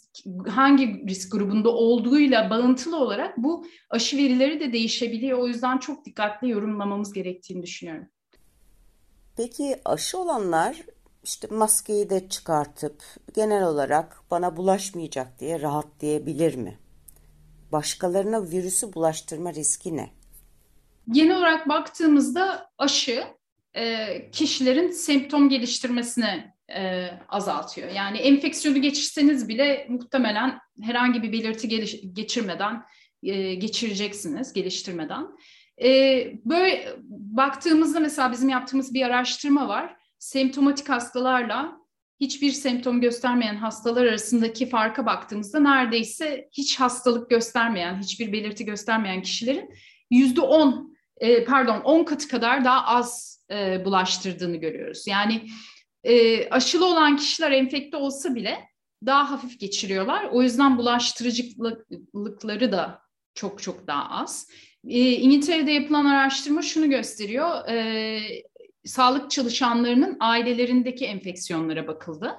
[0.49, 5.39] hangi risk grubunda olduğuyla bağıntılı olarak bu aşı verileri de değişebiliyor.
[5.39, 8.07] O yüzden çok dikkatli yorumlamamız gerektiğini düşünüyorum.
[9.37, 10.77] Peki aşı olanlar
[11.25, 13.03] işte maskeyi de çıkartıp
[13.35, 16.79] genel olarak bana bulaşmayacak diye rahat diyebilir mi?
[17.73, 20.11] Başkalarına virüsü bulaştırma riski ne?
[21.11, 23.25] Genel olarak baktığımızda aşı
[23.75, 27.89] e, kişilerin semptom geliştirmesini e, azaltıyor.
[27.89, 31.69] Yani enfeksiyonu geçirseniz bile muhtemelen herhangi bir belirti
[32.15, 32.83] geçirmeden
[33.23, 35.27] e, geçireceksiniz, geliştirmeden.
[36.45, 40.02] Böyle baktığımızda mesela bizim yaptığımız bir araştırma var.
[40.23, 41.77] Semptomatik hastalarla
[42.21, 49.75] hiçbir semptom göstermeyen hastalar arasındaki farka baktığımızda neredeyse hiç hastalık göstermeyen, hiçbir belirti göstermeyen kişilerin
[50.11, 55.07] yüzde on, e, pardon on katı kadar daha az e, bulaştırdığını görüyoruz.
[55.07, 55.47] Yani
[56.05, 58.59] e, aşılı olan kişiler enfekte olsa bile
[59.07, 60.25] daha hafif geçiriyorlar.
[60.33, 63.03] O yüzden bulaştırıcılıkları da
[63.35, 64.49] çok çok daha az.
[64.89, 67.69] E, İngiltere'de yapılan araştırma şunu gösteriyor.
[68.85, 72.35] Sağlık çalışanlarının ailelerindeki enfeksiyonlara bakıldı.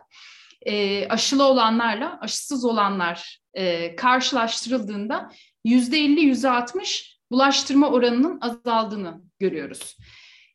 [0.61, 5.31] E, aşılı olanlarla aşısız olanlar e, karşılaştırıldığında
[5.65, 9.97] yüzde 50, yüzde 60 bulaştırma oranının azaldığını görüyoruz.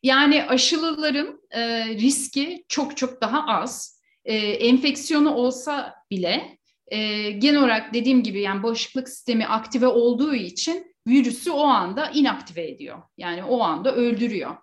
[0.03, 4.01] Yani aşılıların e, riski çok çok daha az.
[4.25, 10.95] E, enfeksiyonu olsa bile e, genel olarak dediğim gibi yani bağışıklık sistemi aktive olduğu için
[11.07, 13.01] virüsü o anda inaktive ediyor.
[13.17, 14.57] Yani o anda öldürüyor.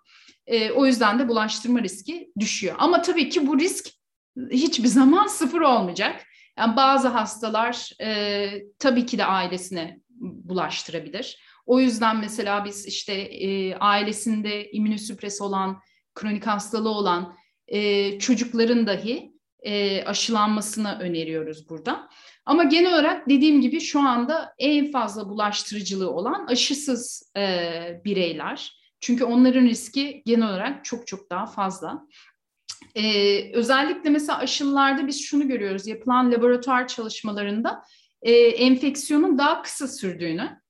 [0.47, 2.75] E, o yüzden de bulaştırma riski düşüyor.
[2.79, 3.87] Ama tabii ki bu risk
[4.51, 6.23] hiçbir zaman sıfır olmayacak.
[6.59, 11.39] Yani bazı hastalar e, tabii ki de ailesine bulaştırabilir.
[11.67, 15.81] O yüzden mesela biz işte e, ailesinde immünosüpres olan,
[16.15, 17.37] kronik hastalığı olan
[17.69, 22.09] e, çocukların dahi e, aşılanmasını öneriyoruz burada.
[22.45, 28.76] Ama genel olarak dediğim gibi şu anda en fazla bulaştırıcılığı olan aşısız e, bireyler.
[29.01, 32.07] Çünkü onların riski genel olarak çok çok daha fazla.
[32.95, 37.83] Ee, özellikle mesela aşılılarda biz şunu görüyoruz yapılan laboratuvar çalışmalarında
[38.23, 40.61] e, enfeksiyonun daha kısa sürdüğünü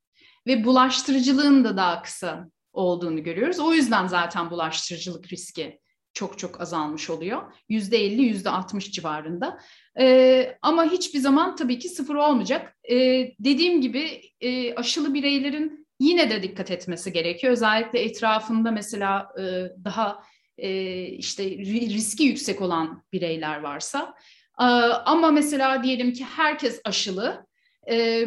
[0.47, 3.61] ve bulaştırıcılığın da daha kısa olduğunu görüyoruz.
[3.61, 5.81] O yüzden zaten bulaştırıcılık riski
[6.17, 7.43] çok çok azalmış oluyor.
[7.69, 9.61] Yüzde 50, yüzde 60 civarında.
[10.01, 12.77] Ee, ama hiçbir zaman tabii ki sıfır olmayacak.
[12.91, 17.53] Ee, dediğim gibi e, aşılı bireylerin yine de dikkat etmesi gerekiyor.
[17.53, 19.45] Özellikle etrafında mesela e,
[19.85, 20.23] daha
[20.59, 24.15] e, işte riski yüksek olan bireyler varsa.
[24.61, 24.65] E,
[25.05, 27.47] ama mesela diyelim ki herkes aşılı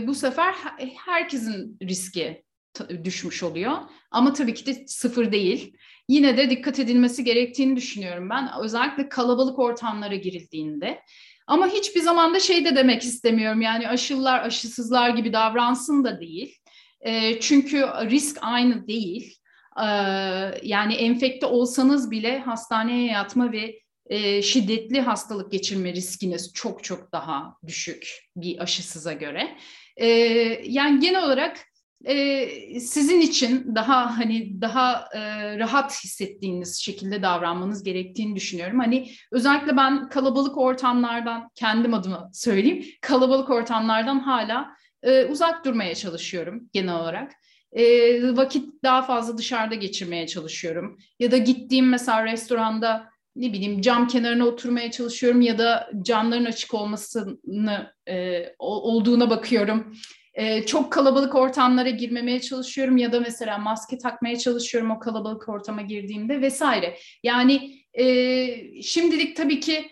[0.01, 0.55] bu sefer
[1.05, 2.43] herkesin riski
[3.03, 3.77] düşmüş oluyor.
[4.11, 5.77] Ama tabii ki de sıfır değil.
[6.07, 8.49] Yine de dikkat edilmesi gerektiğini düşünüyorum ben.
[8.61, 10.99] Özellikle kalabalık ortamlara girildiğinde.
[11.47, 13.61] Ama hiçbir zaman da şey de demek istemiyorum.
[13.61, 16.58] Yani aşılılar aşısızlar gibi davransın da değil.
[17.01, 19.35] E, çünkü risk aynı değil.
[19.77, 19.85] E,
[20.63, 27.55] yani enfekte olsanız bile hastaneye yatma ve e, şiddetli hastalık geçirme riskiniz çok çok daha
[27.67, 29.57] düşük bir aşısıza göre.
[29.97, 30.07] E,
[30.63, 31.57] yani genel olarak
[32.05, 35.19] e, sizin için daha hani daha e,
[35.59, 38.79] rahat hissettiğiniz şekilde davranmanız gerektiğini düşünüyorum.
[38.79, 46.69] Hani özellikle ben kalabalık ortamlardan kendim adıma söyleyeyim kalabalık ortamlardan hala e, uzak durmaya çalışıyorum
[46.73, 47.31] genel olarak.
[47.71, 47.83] E,
[48.37, 50.97] vakit daha fazla dışarıda geçirmeye çalışıyorum.
[51.19, 56.73] Ya da gittiğim mesela restoranda ne bileyim cam kenarına oturmaya çalışıyorum ya da camların açık
[56.73, 59.93] olmasını e, olduğuna bakıyorum.
[60.33, 65.81] E, çok kalabalık ortamlara girmemeye çalışıyorum ya da mesela maske takmaya çalışıyorum o kalabalık ortama
[65.81, 66.97] girdiğimde vesaire.
[67.23, 69.85] Yani e, şimdilik tabii ki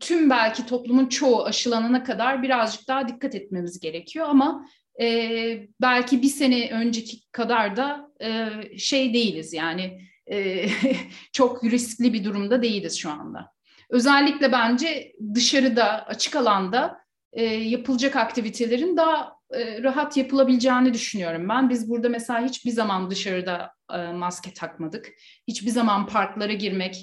[0.00, 4.66] tüm belki toplumun çoğu aşılanana kadar birazcık daha dikkat etmemiz gerekiyor ama
[5.00, 10.66] e, belki bir sene önceki kadar da e, şey değiliz yani e,
[11.32, 13.52] çok riskli bir durumda değiliz şu anda.
[13.90, 16.98] Özellikle bence dışarıda açık alanda
[17.32, 21.70] e, yapılacak aktivitelerin daha e, rahat yapılabileceğini düşünüyorum ben.
[21.70, 25.08] Biz burada mesela hiçbir zaman dışarıda e, maske takmadık.
[25.48, 26.96] Hiçbir zaman parklara girmek,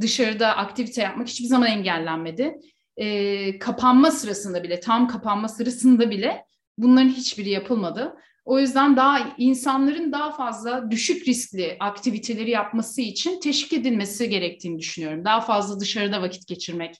[0.00, 2.56] dışarıda aktivite yapmak hiçbir zaman engellenmedi.
[2.96, 6.44] E, kapanma sırasında bile, tam kapanma sırasında bile
[6.78, 8.14] bunların hiçbiri yapılmadı.
[8.44, 15.24] O yüzden daha insanların daha fazla düşük riskli aktiviteleri yapması için teşvik edilmesi gerektiğini düşünüyorum.
[15.24, 16.96] Daha fazla dışarıda vakit geçirmek,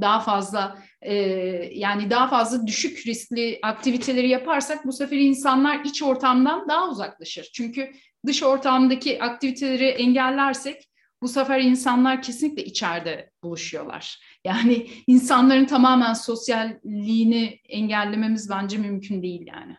[0.00, 1.14] daha fazla e,
[1.72, 7.50] yani daha fazla düşük riskli aktiviteleri yaparsak bu sefer insanlar iç ortamdan daha uzaklaşır.
[7.54, 7.92] Çünkü
[8.26, 10.88] dış ortamdaki aktiviteleri engellersek
[11.24, 14.20] bu sefer insanlar kesinlikle içeride buluşuyorlar.
[14.44, 19.76] Yani insanların tamamen sosyalliğini engellememiz bence mümkün değil yani.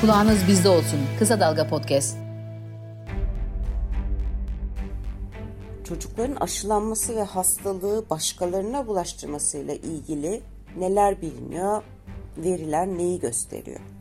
[0.00, 1.00] Kulağınız bizde olsun.
[1.18, 2.18] Kısa Dalga Podcast.
[5.88, 10.40] Çocukların aşılanması ve hastalığı başkalarına bulaştırmasıyla ilgili
[10.78, 11.82] neler biliniyor?
[12.36, 13.95] Veriler neyi gösteriyor?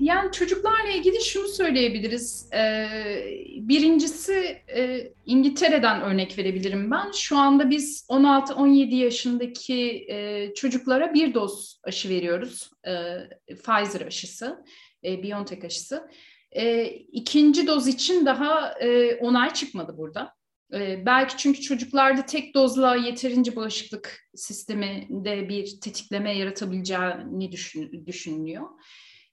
[0.00, 2.48] Yani çocuklarla ilgili şunu söyleyebiliriz.
[2.54, 2.86] Ee,
[3.56, 7.10] birincisi e, İngiltere'den örnek verebilirim ben.
[7.10, 12.70] Şu anda biz 16-17 yaşındaki e, çocuklara bir doz aşı veriyoruz.
[12.86, 14.64] E, Pfizer aşısı,
[15.04, 16.10] BioNTech aşısı.
[17.12, 18.74] İkinci doz için daha
[19.20, 20.34] onay çıkmadı burada.
[21.06, 28.68] belki çünkü çocuklarda tek dozla yeterince bağışıklık sisteminde bir tetikleme yaratabileceğini düşün, düşünülüyor.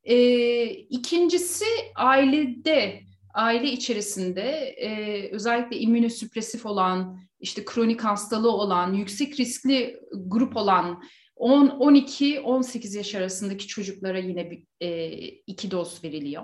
[0.04, 3.02] E, ikincisi ailede,
[3.34, 4.42] aile içerisinde
[4.78, 11.04] e, özellikle immünosüpresif olan, işte kronik hastalığı olan, yüksek riskli grup olan
[11.36, 15.10] 10, 12, 18 yaş arasındaki çocuklara yine bir, e,
[15.48, 16.44] iki doz veriliyor.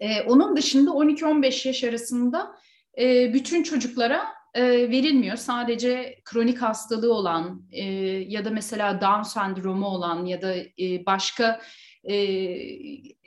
[0.00, 2.56] E, onun dışında 12-15 yaş arasında
[2.98, 5.36] e, bütün çocuklara e, verilmiyor.
[5.36, 7.84] Sadece kronik hastalığı olan e,
[8.28, 11.60] ya da mesela Down sendromu olan ya da e, başka
[12.04, 12.16] e,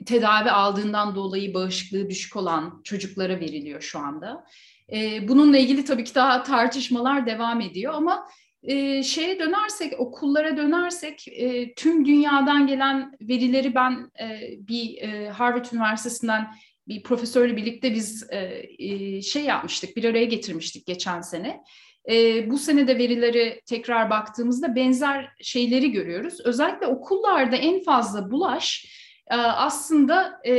[0.04, 4.46] tedavi aldığından dolayı bağışıklığı düşük olan çocuklara veriliyor şu anda.
[4.92, 8.28] E, bununla ilgili tabii ki daha tartışmalar devam ediyor ama
[8.62, 15.66] e, şeye dönersek, okullara dönersek e, tüm dünyadan gelen verileri ben e, bir e, Harvard
[15.72, 16.54] Üniversitesi'nden
[16.88, 21.62] bir profesörle birlikte biz e, e, şey yapmıştık, bir araya getirmiştik geçen sene.
[22.10, 26.40] E, bu sene de verileri tekrar baktığımızda benzer şeyleri görüyoruz.
[26.44, 28.86] Özellikle okullarda en fazla bulaş
[29.30, 30.52] e, aslında e,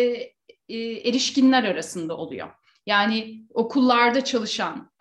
[0.69, 2.47] e, erişkinler arasında oluyor.
[2.85, 4.91] Yani okullarda çalışan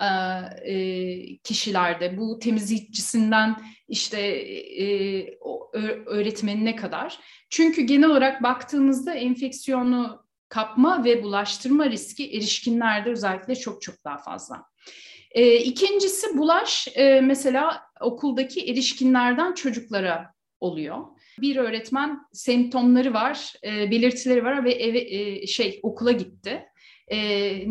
[0.67, 3.57] e, kişilerde bu temizlikçisinden
[3.89, 5.39] işte e,
[6.07, 7.19] öğretmenine kadar.
[7.51, 14.65] Çünkü genel olarak baktığımızda enfeksiyonu kapma ve bulaştırma riski erişkinlerde özellikle çok çok daha fazla.
[15.37, 20.99] E, ikincisi bulaş e, mesela okuldaki erişkinlerden çocuklara oluyor.
[21.41, 26.65] Bir öğretmen semptomları var, e, belirtileri var ve eve e, şey okula gitti.
[27.09, 27.19] E,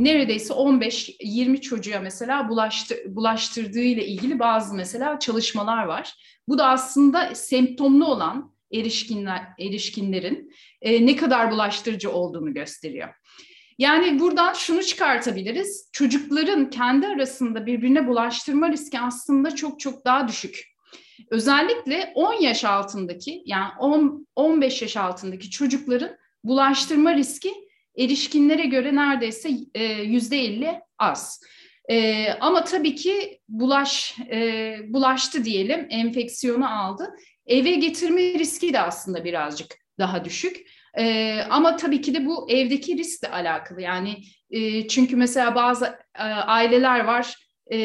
[0.03, 6.13] neredeyse 15-20 çocuğa mesela bulaştı, bulaştırdığı ile ilgili bazı mesela çalışmalar var.
[6.47, 10.51] Bu da aslında semptomlu olan erişkinler erişkinlerin
[10.81, 13.09] e, ne kadar bulaştırıcı olduğunu gösteriyor.
[13.77, 15.89] Yani buradan şunu çıkartabiliriz.
[15.93, 20.75] Çocukların kendi arasında birbirine bulaştırma riski aslında çok çok daha düşük.
[21.31, 26.11] Özellikle 10 yaş altındaki yani 10 15 yaş altındaki çocukların
[26.43, 27.53] bulaştırma riski
[27.97, 31.41] erişkinlere göre neredeyse e, yüzde 50 az.
[31.89, 37.15] E, ama tabii ki bulaş e, bulaştı diyelim, enfeksiyonu aldı.
[37.47, 40.57] Eve getirme riski de aslında birazcık daha düşük.
[40.99, 43.81] E, ama tabii ki de bu evdeki riskle alakalı.
[43.81, 44.17] Yani
[44.49, 45.85] e, çünkü mesela bazı
[46.19, 47.35] e, aileler var
[47.67, 47.79] e,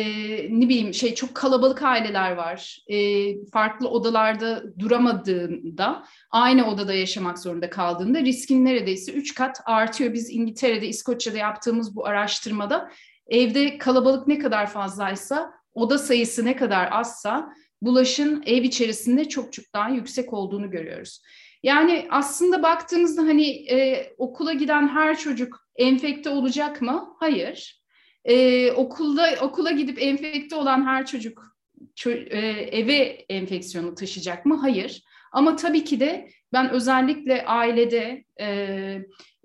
[0.50, 2.78] ne bileyim şey çok kalabalık aileler var.
[2.88, 2.96] E,
[3.44, 10.14] farklı odalarda duramadığında aynı odada yaşamak zorunda kaldığında riskin neredeyse üç kat artıyor.
[10.14, 12.90] Biz İngiltere'de, İskoçya'da yaptığımız bu araştırmada
[13.26, 17.52] evde kalabalık ne kadar fazlaysa, oda sayısı ne kadar azsa
[17.82, 21.22] bulaşın ev içerisinde çok çok daha yüksek olduğunu görüyoruz.
[21.62, 27.16] Yani aslında baktığımızda hani e, okula giden her çocuk enfekte olacak mı?
[27.18, 27.80] Hayır.
[28.24, 31.56] E, okulda okula gidip enfekte olan her çocuk
[31.94, 32.96] ço e, eve
[33.28, 34.56] enfeksiyonu taşıyacak mı?
[34.56, 35.02] Hayır.
[35.32, 38.46] Ama tabii ki de ben özellikle ailede e,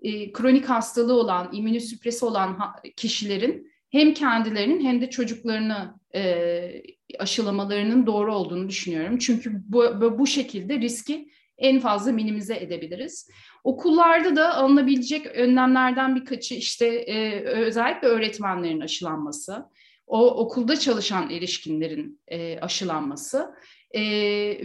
[0.02, 2.58] e, kronik hastalığı olan, immünosüpresi olan
[2.98, 6.84] kişilerin hem kendilerinin hem de çocuklarını e,
[7.20, 9.18] aşılamalarının doğru olduğunu düşünüyorum.
[9.18, 13.30] Çünkü bu, bu şekilde riski en fazla minimize edebiliriz.
[13.64, 19.66] Okullarda da alınabilecek önlemlerden birkaçı işte e, özellikle öğretmenlerin aşılanması,
[20.08, 23.56] o okulda çalışan erişkinlerin e, aşılanması
[23.92, 24.02] e,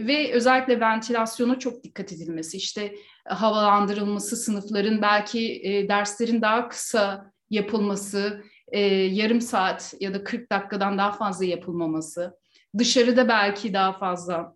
[0.07, 8.43] ve özellikle ventilasyona çok dikkat edilmesi, işte havalandırılması, sınıfların belki e, derslerin daha kısa yapılması,
[8.71, 12.37] e, yarım saat ya da 40 dakikadan daha fazla yapılmaması,
[12.77, 14.55] dışarıda belki daha fazla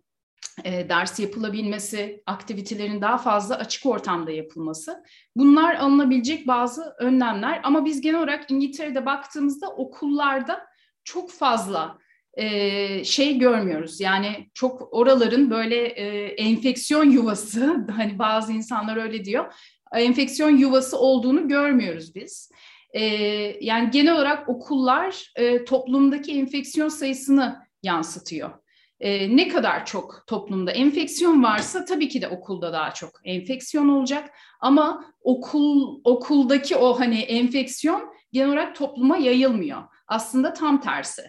[0.64, 5.02] e, ders yapılabilmesi, aktivitelerin daha fazla açık ortamda yapılması.
[5.36, 10.66] Bunlar alınabilecek bazı önlemler ama biz genel olarak İngiltere'de baktığımızda okullarda
[11.04, 11.98] çok fazla
[12.34, 14.00] e, şey görmüyoruz.
[14.00, 19.54] Yani çok oraların böyle e, enfeksiyon yuvası, hani bazı insanlar öyle diyor,
[19.94, 22.50] enfeksiyon yuvası olduğunu görmüyoruz biz.
[22.92, 23.02] E,
[23.60, 28.65] yani genel olarak okullar e, toplumdaki enfeksiyon sayısını yansıtıyor.
[29.00, 34.30] E, ne kadar çok toplumda enfeksiyon varsa tabii ki de okulda daha çok enfeksiyon olacak.
[34.60, 39.82] Ama okul okuldaki o hani enfeksiyon genel olarak topluma yayılmıyor.
[40.08, 41.22] Aslında tam tersi.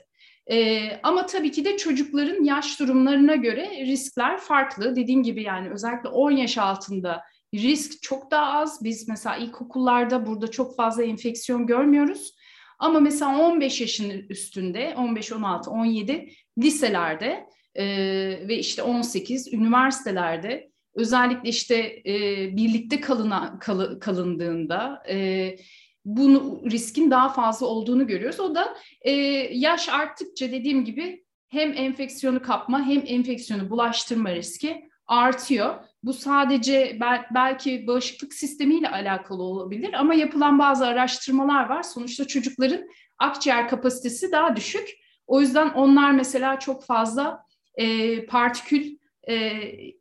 [0.52, 4.96] E, ama tabii ki de çocukların yaş durumlarına göre riskler farklı.
[4.96, 7.22] Dediğim gibi yani özellikle 10 yaş altında
[7.54, 8.84] risk çok daha az.
[8.84, 12.34] Biz mesela ilkokullarda burada çok fazla enfeksiyon görmüyoruz.
[12.80, 17.48] Ama mesela 15 yaşın üstünde, 15, 16, 17 liselerde
[17.78, 17.86] e,
[18.48, 21.76] ve işte 18 üniversitelerde özellikle işte
[22.06, 22.16] e,
[22.58, 25.56] birlikte kalına, kal, kalındığında e,
[26.06, 28.40] bunu riskin daha fazla olduğunu görüyoruz.
[28.40, 29.12] O da e,
[29.52, 35.76] yaş arttıkça dediğim gibi hem enfeksiyonu kapma hem enfeksiyonu bulaştırma riski artıyor.
[36.04, 41.84] Bu sadece bel- belki bağışıklık sistemiyle alakalı olabilir ama yapılan bazı araştırmalar var.
[41.84, 44.90] Sonuçta çocukların akciğer kapasitesi daha düşük.
[45.28, 47.47] O yüzden onlar mesela çok fazla
[47.78, 49.36] e, partikül e,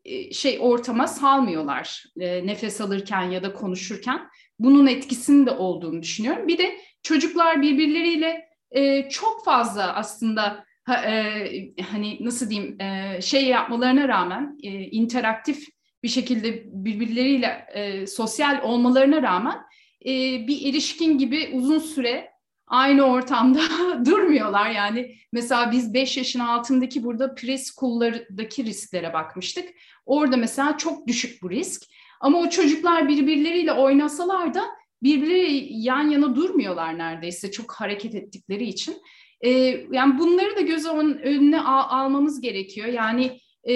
[0.04, 4.20] e, şey ortama salmıyorlar e, nefes alırken ya da konuşurken.
[4.58, 6.48] Bunun etkisinin de olduğunu düşünüyorum.
[6.48, 11.50] Bir de çocuklar birbirleriyle e, çok fazla aslında ha, e,
[11.90, 15.66] hani nasıl diyeyim e, şey yapmalarına rağmen e, interaktif
[16.02, 19.58] bir şekilde birbirleriyle e, sosyal olmalarına rağmen
[20.06, 20.10] e,
[20.46, 22.30] bir erişkin gibi uzun süre
[22.66, 23.60] aynı ortamda
[24.06, 24.70] durmuyorlar.
[24.70, 29.68] Yani mesela biz 5 yaşın altındaki burada preschool'lardaki risklere bakmıştık.
[30.06, 31.82] Orada mesela çok düşük bu risk.
[32.20, 34.62] Ama o çocuklar birbirleriyle oynasalar da
[35.02, 38.96] birbirleri yan yana durmuyorlar neredeyse çok hareket ettikleri için.
[39.40, 39.50] Ee,
[39.92, 42.86] yani bunları da göz önüne al- almamız gerekiyor.
[42.86, 43.74] Yani e,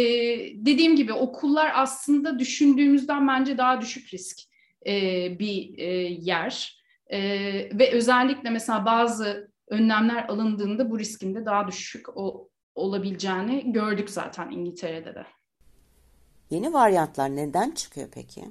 [0.54, 4.38] dediğim gibi okullar aslında düşündüğümüzden bence daha düşük risk
[4.86, 4.92] e,
[5.38, 5.86] bir e,
[6.20, 6.79] yer.
[7.12, 7.18] E,
[7.78, 14.50] ve özellikle mesela bazı önlemler alındığında bu riskin de daha düşük o, olabileceğini gördük zaten
[14.50, 15.26] İngiltere'de de.
[16.50, 18.44] Yeni varyantlar neden çıkıyor peki?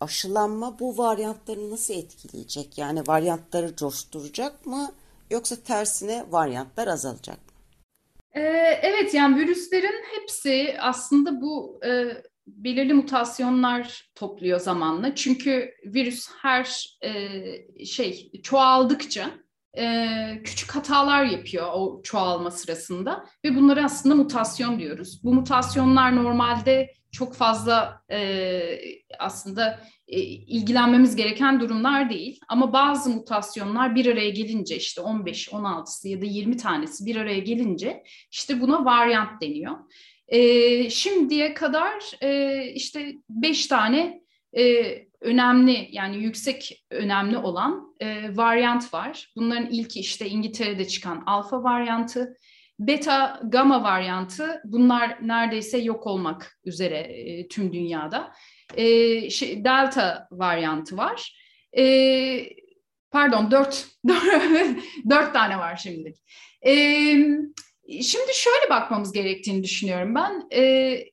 [0.00, 2.78] Aşılanma bu varyantları nasıl etkileyecek?
[2.78, 4.92] Yani varyantları coşturacak mı
[5.30, 7.52] yoksa tersine varyantlar azalacak mı?
[8.34, 8.40] Ee,
[8.82, 12.22] evet yani virüslerin hepsi aslında bu e,
[12.56, 15.14] belirli mutasyonlar topluyor zamanla.
[15.14, 19.30] Çünkü virüs her e, şey çoğaldıkça
[19.78, 20.06] e,
[20.44, 25.24] küçük hatalar yapıyor o çoğalma sırasında ve bunları aslında mutasyon diyoruz.
[25.24, 28.60] Bu mutasyonlar normalde çok fazla e,
[29.18, 32.40] aslında e, ilgilenmemiz gereken durumlar değil.
[32.48, 37.38] Ama bazı mutasyonlar bir araya gelince işte 15, 16'sı ya da 20 tanesi bir araya
[37.38, 39.76] gelince işte buna varyant deniyor.
[40.28, 44.20] E, şimdiye kadar e, işte 5 tane
[44.58, 49.32] e, önemli yani yüksek önemli olan e, varyant var.
[49.36, 52.36] Bunların ilki işte İngiltere'de çıkan alfa varyantı,
[52.78, 58.32] beta gamma varyantı bunlar neredeyse yok olmak üzere e, tüm dünyada.
[58.76, 61.38] E, şey, delta varyantı var.
[61.78, 61.84] E,
[63.10, 63.86] pardon dört,
[65.10, 66.16] dört tane var şimdilik.
[66.66, 66.72] E,
[67.88, 70.48] şimdi şöyle bakmamız gerektiğini düşünüyorum ben.
[70.52, 71.04] E,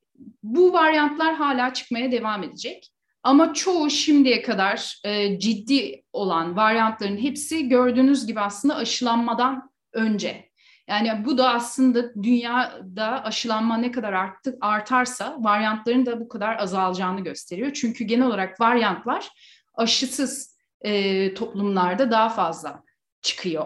[0.43, 2.91] bu varyantlar hala çıkmaya devam edecek.
[3.23, 10.49] Ama çoğu şimdiye kadar e, ciddi olan varyantların hepsi gördüğünüz gibi aslında aşılanmadan önce.
[10.88, 17.21] Yani bu da aslında dünyada aşılanma ne kadar arttı, artarsa varyantların da bu kadar azalacağını
[17.21, 17.73] gösteriyor.
[17.73, 19.30] Çünkü genel olarak varyantlar
[19.73, 22.84] aşısız e, toplumlarda daha fazla
[23.21, 23.65] çıkıyor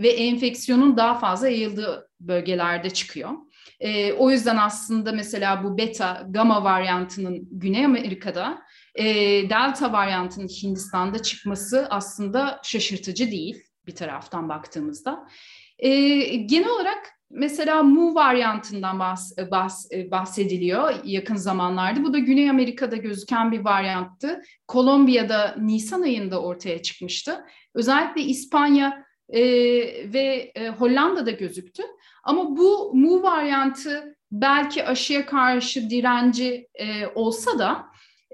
[0.00, 3.30] ve enfeksiyonun daha fazla yayıldığı bölgelerde çıkıyor.
[3.80, 8.62] E, o yüzden aslında mesela bu beta, gamma varyantının Güney Amerika'da,
[8.94, 9.04] e,
[9.50, 15.26] delta varyantının Hindistan'da çıkması aslında şaşırtıcı değil bir taraftan baktığımızda.
[15.78, 15.90] E,
[16.36, 22.04] genel olarak mesela Mu varyantından bahs, bahs, bahsediliyor yakın zamanlarda.
[22.04, 24.42] Bu da Güney Amerika'da gözüken bir varyanttı.
[24.68, 27.44] Kolombiya'da Nisan ayında ortaya çıkmıştı.
[27.74, 29.42] Özellikle İspanya e,
[30.12, 31.82] ve e, Hollanda'da gözüktü.
[32.24, 37.86] Ama bu Mu varyantı belki aşıya karşı direnci e, olsa da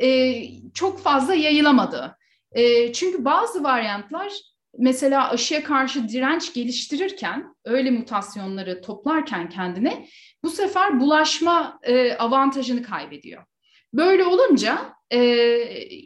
[0.03, 0.43] e,
[0.75, 2.17] çok fazla yayılamadı.
[2.53, 4.33] E, çünkü bazı varyantlar
[4.79, 10.07] mesela aşıya karşı direnç geliştirirken, öyle mutasyonları toplarken kendine
[10.45, 13.45] bu sefer bulaşma e, avantajını kaybediyor.
[13.95, 14.79] Böyle olunca
[15.11, 15.19] e,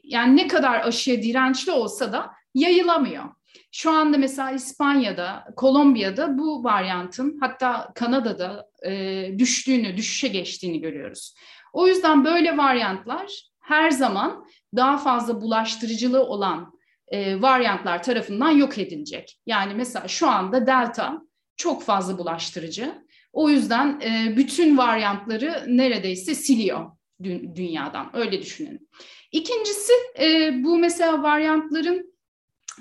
[0.05, 3.25] yani ne kadar aşıya dirençli olsa da yayılamıyor.
[3.73, 11.35] Şu anda mesela İspanya'da, Kolombiya'da bu varyantın hatta Kanada'da e, düştüğünü, düşüşe geçtiğini görüyoruz.
[11.73, 14.47] O yüzden böyle varyantlar her zaman
[14.77, 16.73] daha fazla bulaştırıcılığı olan
[17.09, 19.39] e, varyantlar tarafından yok edilecek.
[19.47, 21.23] Yani mesela şu anda delta
[21.57, 22.95] çok fazla bulaştırıcı.
[23.33, 26.91] O yüzden e, bütün varyantları neredeyse siliyor
[27.23, 28.11] dü- dünyadan.
[28.13, 28.89] Öyle düşünün.
[29.33, 32.10] İkincisi e, bu mesela varyantların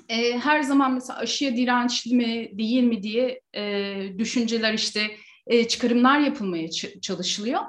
[0.09, 5.11] e, her zaman mesela aşıya dirençli mi değil mi diye e, düşünceler işte
[5.47, 7.61] e, çıkarımlar yapılmaya ç- çalışılıyor.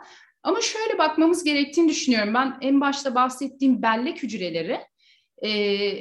[0.42, 2.34] Ama şöyle bakmamız gerektiğini düşünüyorum.
[2.34, 4.80] Ben en başta bahsettiğim bellek hücreleri
[5.42, 5.48] e,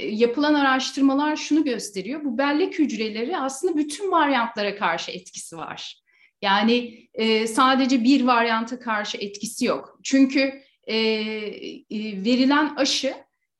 [0.07, 2.23] yapılan araştırmalar şunu gösteriyor.
[2.25, 6.01] Bu bellek hücreleri aslında bütün varyantlara karşı etkisi var.
[6.41, 9.99] Yani e, sadece bir varyanta karşı etkisi yok.
[10.03, 10.53] Çünkü
[10.83, 13.13] e, e, verilen aşı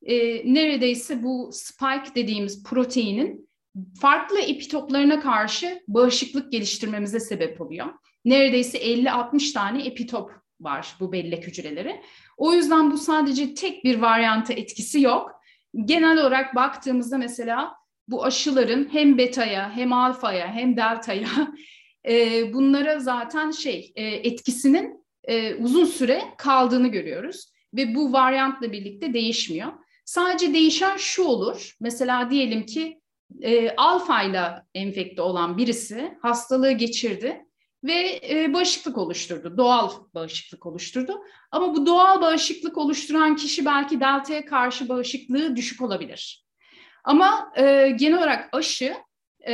[0.06, 0.16] e,
[0.54, 3.50] neredeyse bu spike dediğimiz proteinin
[4.02, 7.88] farklı epitoplarına karşı bağışıklık geliştirmemize sebep oluyor.
[8.26, 10.32] Neredeyse 50-60 tane epitop
[10.62, 12.02] var bu bellek hücreleri.
[12.38, 15.40] O yüzden bu sadece tek bir varyanta etkisi yok
[15.86, 17.76] genel olarak baktığımızda mesela
[18.08, 21.28] bu aşıların hem beta'ya hem alfaya hem delta'ya
[22.10, 29.14] e, bunlara zaten şey e, etkisinin e, uzun süre kaldığını görüyoruz ve bu varyantla birlikte
[29.14, 29.72] değişmiyor.
[30.10, 31.76] Sadece değişen şu olur.
[31.80, 33.02] Mesela diyelim ki
[33.42, 37.46] e, alfa ile enfekte olan birisi hastalığı geçirdi
[37.84, 39.58] ve e, bağışıklık oluşturdu.
[39.58, 41.22] Doğal bağışıklık oluşturdu.
[41.52, 46.46] Ama bu doğal bağışıklık oluşturan kişi belki delta'ya karşı bağışıklığı düşük olabilir.
[47.04, 48.96] Ama e, genel olarak aşı
[49.48, 49.54] e,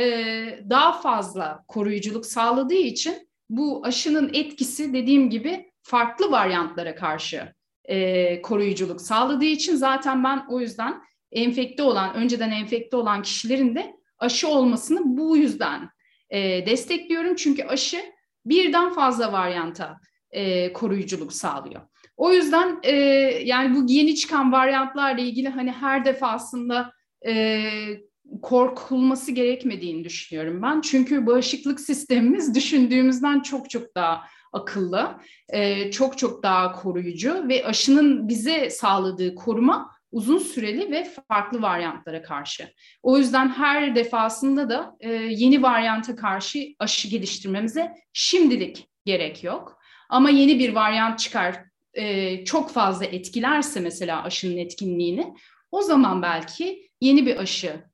[0.70, 7.55] daha fazla koruyuculuk sağladığı için bu aşının etkisi dediğim gibi farklı varyantlara karşı
[7.88, 13.96] e, koruyuculuk sağladığı için zaten ben o yüzden enfekte olan, önceden enfekte olan kişilerin de
[14.18, 15.88] aşı olmasını bu yüzden
[16.30, 17.34] e, destekliyorum.
[17.34, 18.00] Çünkü aşı
[18.46, 21.80] birden fazla varyanta e, koruyuculuk sağlıyor.
[22.16, 22.92] O yüzden e,
[23.44, 26.92] yani bu yeni çıkan varyantlarla ilgili hani her defasında
[27.26, 27.70] e,
[28.42, 30.80] korkulması gerekmediğini düşünüyorum ben.
[30.80, 34.24] Çünkü bağışıklık sistemimiz düşündüğümüzden çok çok daha
[34.56, 35.16] akıllı,
[35.48, 42.22] e, çok çok daha koruyucu ve aşının bize sağladığı koruma uzun süreli ve farklı varyantlara
[42.22, 42.68] karşı.
[43.02, 49.78] O yüzden her defasında da e, yeni varyanta karşı aşı geliştirmemize şimdilik gerek yok.
[50.08, 55.34] Ama yeni bir varyant çıkar e, çok fazla etkilerse mesela aşının etkinliğini
[55.70, 57.84] o zaman belki yeni bir aşı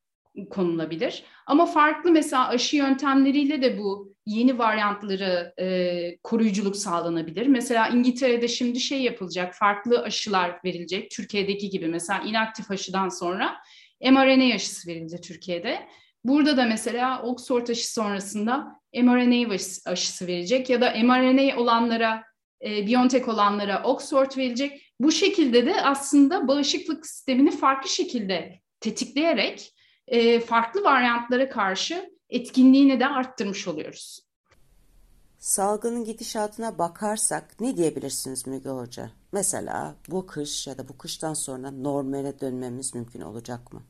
[0.50, 1.24] konulabilir.
[1.46, 7.46] Ama farklı mesela aşı yöntemleriyle de bu yeni varyantları e, koruyuculuk sağlanabilir.
[7.46, 11.10] Mesela İngiltere'de şimdi şey yapılacak, farklı aşılar verilecek.
[11.10, 13.54] Türkiye'deki gibi mesela inaktif aşıdan sonra
[14.02, 15.88] mRNA aşısı verildi Türkiye'de.
[16.24, 19.54] Burada da mesela Oxford aşı sonrasında mRNA
[19.86, 22.24] aşısı verecek ya da mRNA olanlara,
[22.64, 24.82] e, BioNTech olanlara Oxford verecek.
[25.00, 29.72] Bu şekilde de aslında bağışıklık sistemini farklı şekilde tetikleyerek
[30.08, 34.20] e, farklı varyantlara karşı etkinliğini de arttırmış oluyoruz.
[35.38, 39.10] Salgının gidişatına bakarsak ne diyebilirsiniz Müge Hoca?
[39.32, 43.82] Mesela bu kış ya da bu kıştan sonra normale dönmemiz mümkün olacak mı?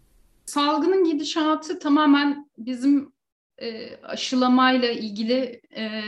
[0.47, 3.13] Salgının gidişatı tamamen bizim
[3.59, 6.03] e, aşılamayla ilgili e,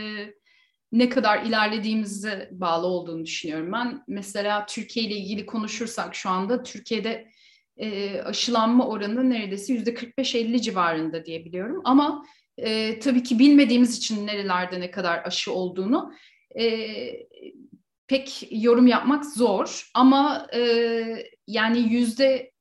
[0.92, 4.04] ne kadar ilerlediğimize bağlı olduğunu düşünüyorum ben.
[4.08, 6.62] Mesela Türkiye ile ilgili konuşursak şu anda
[7.76, 11.80] e, aşılanma oranı neredeyse yüzde 45-50 civarında diyebiliyorum.
[11.84, 12.24] Ama
[12.58, 16.12] e, tabii ki bilmediğimiz için nerelerde ne kadar aşı olduğunu
[16.60, 16.66] e,
[18.06, 20.60] pek yorum yapmak zor ama e,
[21.46, 22.52] yani yüzde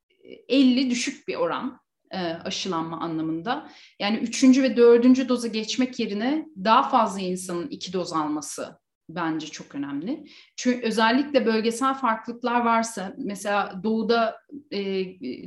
[0.50, 1.80] 50 düşük bir oran
[2.12, 3.70] e, aşılanma anlamında.
[4.00, 8.83] Yani üçüncü ve dördüncü doza geçmek yerine daha fazla insanın iki doz alması
[9.16, 10.24] bence çok önemli.
[10.56, 14.36] Çünkü özellikle bölgesel farklılıklar varsa mesela doğuda
[14.72, 14.80] e,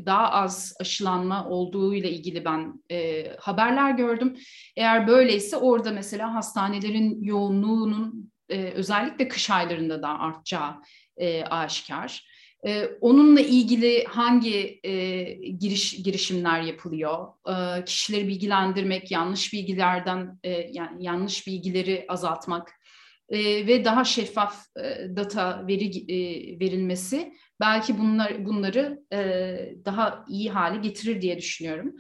[0.06, 4.36] daha az aşılanma olduğu ile ilgili ben e, haberler gördüm.
[4.76, 10.74] Eğer böyleyse orada mesela hastanelerin yoğunluğunun e, özellikle kış aylarında da artacağı
[11.16, 12.26] e, aşikar.
[12.66, 17.28] Ee, onunla ilgili hangi e, giriş girişimler yapılıyor?
[17.48, 22.72] Ee, kişileri bilgilendirmek, yanlış bilgilerden e, yani yanlış bilgileri azaltmak
[23.28, 26.18] e, ve daha şeffaf e, data veri e,
[26.60, 29.18] verilmesi belki bunlar bunları e,
[29.84, 31.94] daha iyi hale getirir diye düşünüyorum.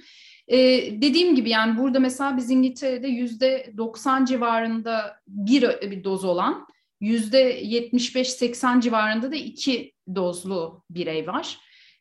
[0.48, 0.58] E,
[1.02, 6.66] dediğim gibi yani burada mesela biz İngiltere'de yüzde 90 civarında bir, bir doz olan
[7.00, 11.58] yüzde 75-80 civarında da iki dozlu birey var.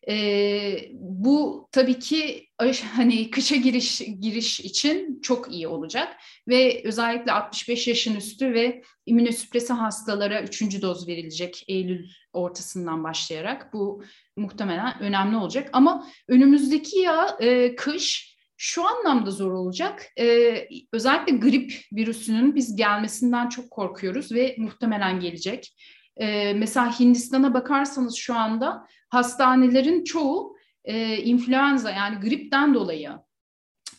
[0.10, 2.48] E, bu tabii ki
[2.96, 9.74] hani kışa giriş giriş için çok iyi olacak ve özellikle 65 yaşın üstü ve immünosüpresi
[9.74, 14.04] hastalara üçüncü doz verilecek Eylül ortasından başlayarak bu
[14.38, 15.70] muhtemelen önemli olacak.
[15.74, 20.06] Ama önümüzdeki ya e, kış şu anlamda zor olacak.
[20.20, 25.76] Ee, özellikle grip virüsünün biz gelmesinden çok korkuyoruz ve muhtemelen gelecek.
[26.18, 33.12] Ee, mesela Hindistan'a bakarsanız şu anda hastanelerin çoğu e, influenza yani gripten dolayı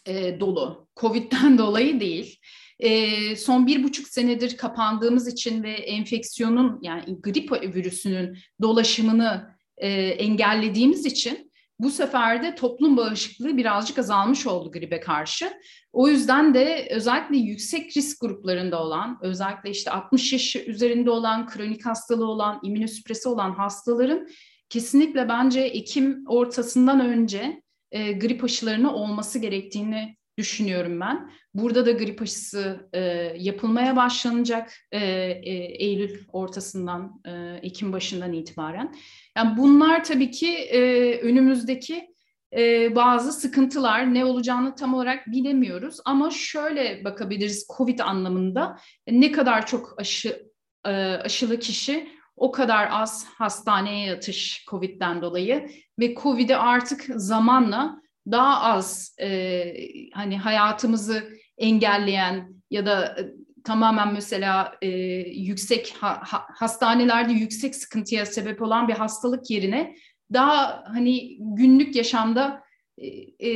[0.07, 0.89] e, dolu.
[0.97, 2.41] Covid'den dolayı değil.
[2.79, 11.07] E, son bir buçuk senedir kapandığımız için ve enfeksiyonun yani grip virüsünün dolaşımını e, engellediğimiz
[11.07, 11.47] için
[11.79, 15.53] bu sefer de toplum bağışıklığı birazcık azalmış oldu gribe karşı.
[15.93, 21.87] O yüzden de özellikle yüksek risk gruplarında olan, özellikle işte 60 yaş üzerinde olan, kronik
[21.87, 24.29] hastalığı olan, immünosüpresi olan hastaların
[24.69, 31.31] kesinlikle bence Ekim ortasından önce e, grip aşılarını olması gerektiğini düşünüyorum ben.
[31.55, 33.01] Burada da grip aşısı e,
[33.39, 35.53] yapılmaya başlanacak e, e,
[35.85, 38.95] Eylül ortasından, e, Ekim başından itibaren.
[39.37, 40.81] Yani bunlar tabii ki e,
[41.21, 42.09] önümüzdeki
[42.57, 45.97] e, bazı sıkıntılar ne olacağını tam olarak bilemiyoruz.
[46.05, 48.79] Ama şöyle bakabiliriz COVID anlamında
[49.11, 50.51] ne kadar çok aşı
[50.87, 58.63] e, aşılı kişi o kadar az hastaneye yatış COVID'den dolayı ve COVID'i artık zamanla daha
[58.63, 59.73] az e,
[60.15, 61.29] hani hayatımızı
[61.59, 63.33] engelleyen ya da e,
[63.65, 64.89] tamamen mesela e,
[65.31, 69.95] yüksek ha, ha, hastanelerde yüksek sıkıntıya sebep olan bir hastalık yerine
[70.33, 72.63] daha hani günlük yaşamda
[72.99, 73.07] e,
[73.39, 73.51] e,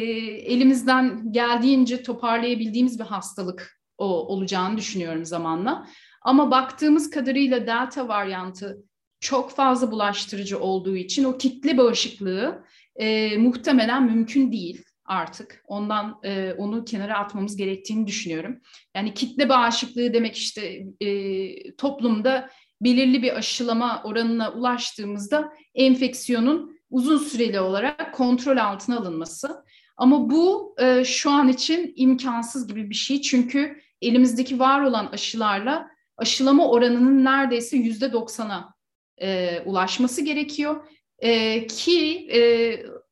[0.53, 5.87] elimizden geldiğince toparlayabildiğimiz bir hastalık o, olacağını düşünüyorum zamanla.
[6.21, 8.85] Ama baktığımız kadarıyla delta varyantı
[9.21, 12.65] çok fazla bulaştırıcı olduğu için o kitle bağışıklığı
[12.97, 15.63] e, muhtemelen mümkün değil artık.
[15.67, 18.61] Ondan e, onu kenara atmamız gerektiğini düşünüyorum.
[18.97, 22.51] Yani kitle bağışıklığı demek işte e, toplumda
[22.81, 29.65] belirli bir aşılama oranına ulaştığımızda enfeksiyonun uzun süreli olarak kontrol altına alınması.
[29.97, 35.91] Ama bu e, şu an için imkansız gibi bir şey çünkü elimizdeki var olan aşılarla
[36.21, 38.75] aşılama oranının neredeyse yüzde doksana
[39.23, 40.85] e, ulaşması gerekiyor
[41.19, 42.41] e, ki e,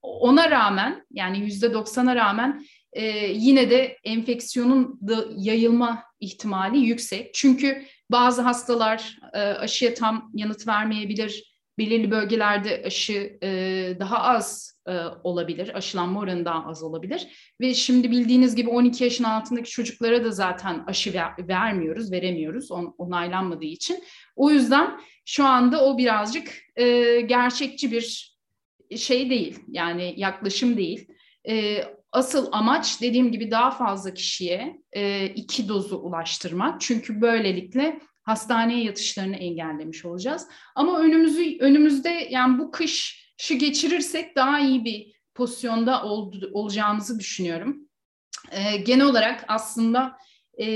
[0.03, 3.03] ona rağmen yani yüzde doksana rağmen e,
[3.33, 7.35] yine de enfeksiyonun da yayılma ihtimali yüksek.
[7.35, 11.58] Çünkü bazı hastalar e, aşıya tam yanıt vermeyebilir.
[11.79, 13.49] Belirli bölgelerde aşı e,
[14.01, 17.53] daha az e, olabilir, aşılanma oranı daha az olabilir.
[17.61, 22.95] Ve şimdi bildiğiniz gibi 12 yaşın altındaki çocuklara da zaten aşı ver, vermiyoruz, veremiyoruz on,
[22.99, 24.05] onaylanmadığı için.
[24.37, 28.37] O yüzden şu anda o birazcık e, gerçekçi bir
[28.97, 31.09] şey değil, yani yaklaşım değil.
[31.49, 36.81] E, asıl amaç dediğim gibi daha fazla kişiye e, iki dozu ulaştırmak.
[36.81, 40.47] Çünkü böylelikle hastaneye yatışlarını engellemiş olacağız.
[40.75, 47.89] Ama önümüzü önümüzde yani bu kış şu geçirirsek daha iyi bir pozisyonda ol, olacağımızı düşünüyorum.
[48.51, 50.19] E, genel olarak aslında
[50.59, 50.67] e,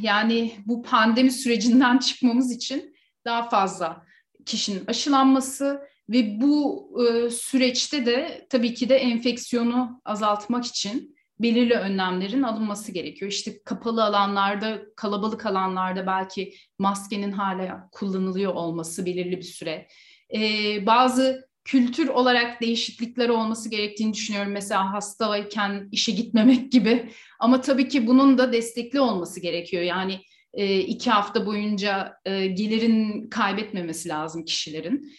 [0.00, 4.04] yani bu pandemi sürecinden çıkmamız için daha fazla
[4.46, 12.42] kişinin aşılanması ve bu e, süreçte de tabii ki de enfeksiyonu azaltmak için belirli önlemlerin
[12.42, 13.30] alınması gerekiyor.
[13.30, 19.88] İşte kapalı alanlarda, kalabalık alanlarda belki maskenin hala kullanılıyor olması belirli bir süre.
[20.34, 24.52] Ee, bazı kültür olarak değişiklikler olması gerektiğini düşünüyorum.
[24.52, 27.10] Mesela hastayken işe gitmemek gibi.
[27.40, 29.82] Ama tabii ki bunun da destekli olması gerekiyor.
[29.82, 30.20] Yani
[30.54, 35.12] e, iki hafta boyunca e, gelirin kaybetmemesi lazım kişilerin.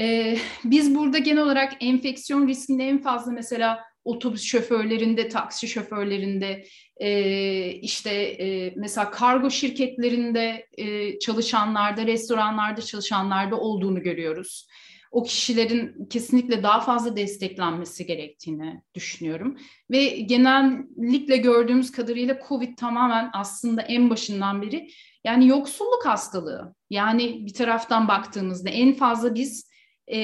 [0.00, 6.64] E, biz burada genel olarak enfeksiyon riskinde en fazla mesela otobüs şoförlerinde, taksi şoförlerinde,
[6.96, 14.68] e, işte e, mesela kargo şirketlerinde e, çalışanlarda, restoranlarda çalışanlarda olduğunu görüyoruz.
[15.10, 19.58] O kişilerin kesinlikle daha fazla desteklenmesi gerektiğini düşünüyorum.
[19.90, 24.90] Ve genellikle gördüğümüz kadarıyla COVID tamamen aslında en başından beri
[25.24, 26.74] yani yoksulluk hastalığı.
[26.90, 29.69] Yani bir taraftan baktığımızda en fazla biz
[30.10, 30.18] e,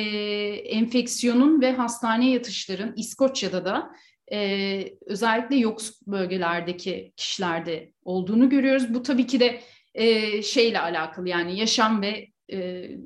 [0.57, 3.91] enfeksiyonun ve hastane yatışların İskoçya'da da
[4.33, 8.95] e, özellikle yoksul bölgelerdeki kişilerde olduğunu görüyoruz.
[8.95, 9.61] Bu tabii ki de
[9.95, 12.59] e, şeyle alakalı yani yaşam ve e,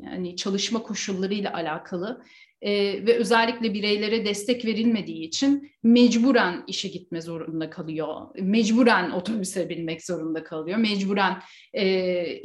[0.04, 2.22] yani çalışma koşullarıyla alakalı
[2.62, 2.72] e,
[3.06, 8.26] ve özellikle bireylere destek verilmediği için mecburen işe gitme zorunda kalıyor.
[8.40, 10.78] Mecburen otobüse binmek zorunda kalıyor.
[10.78, 11.84] Mecburen e,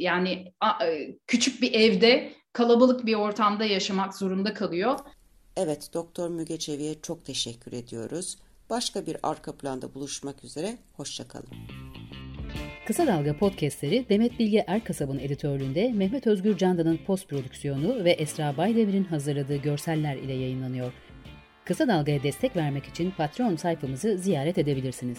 [0.00, 4.98] yani a, e, küçük bir evde kalabalık bir ortamda yaşamak zorunda kalıyor.
[5.56, 8.36] Evet, Doktor Müge Çevi'ye çok teşekkür ediyoruz.
[8.70, 11.48] Başka bir arka planda buluşmak üzere, hoşçakalın.
[12.86, 19.04] Kısa Dalga podcastleri Demet Bilge Erkasab'ın editörlüğünde Mehmet Özgür Candan'ın post prodüksiyonu ve Esra Baydemir'in
[19.04, 20.92] hazırladığı görseller ile yayınlanıyor.
[21.64, 25.18] Kısa Dalga'ya destek vermek için Patreon sayfamızı ziyaret edebilirsiniz.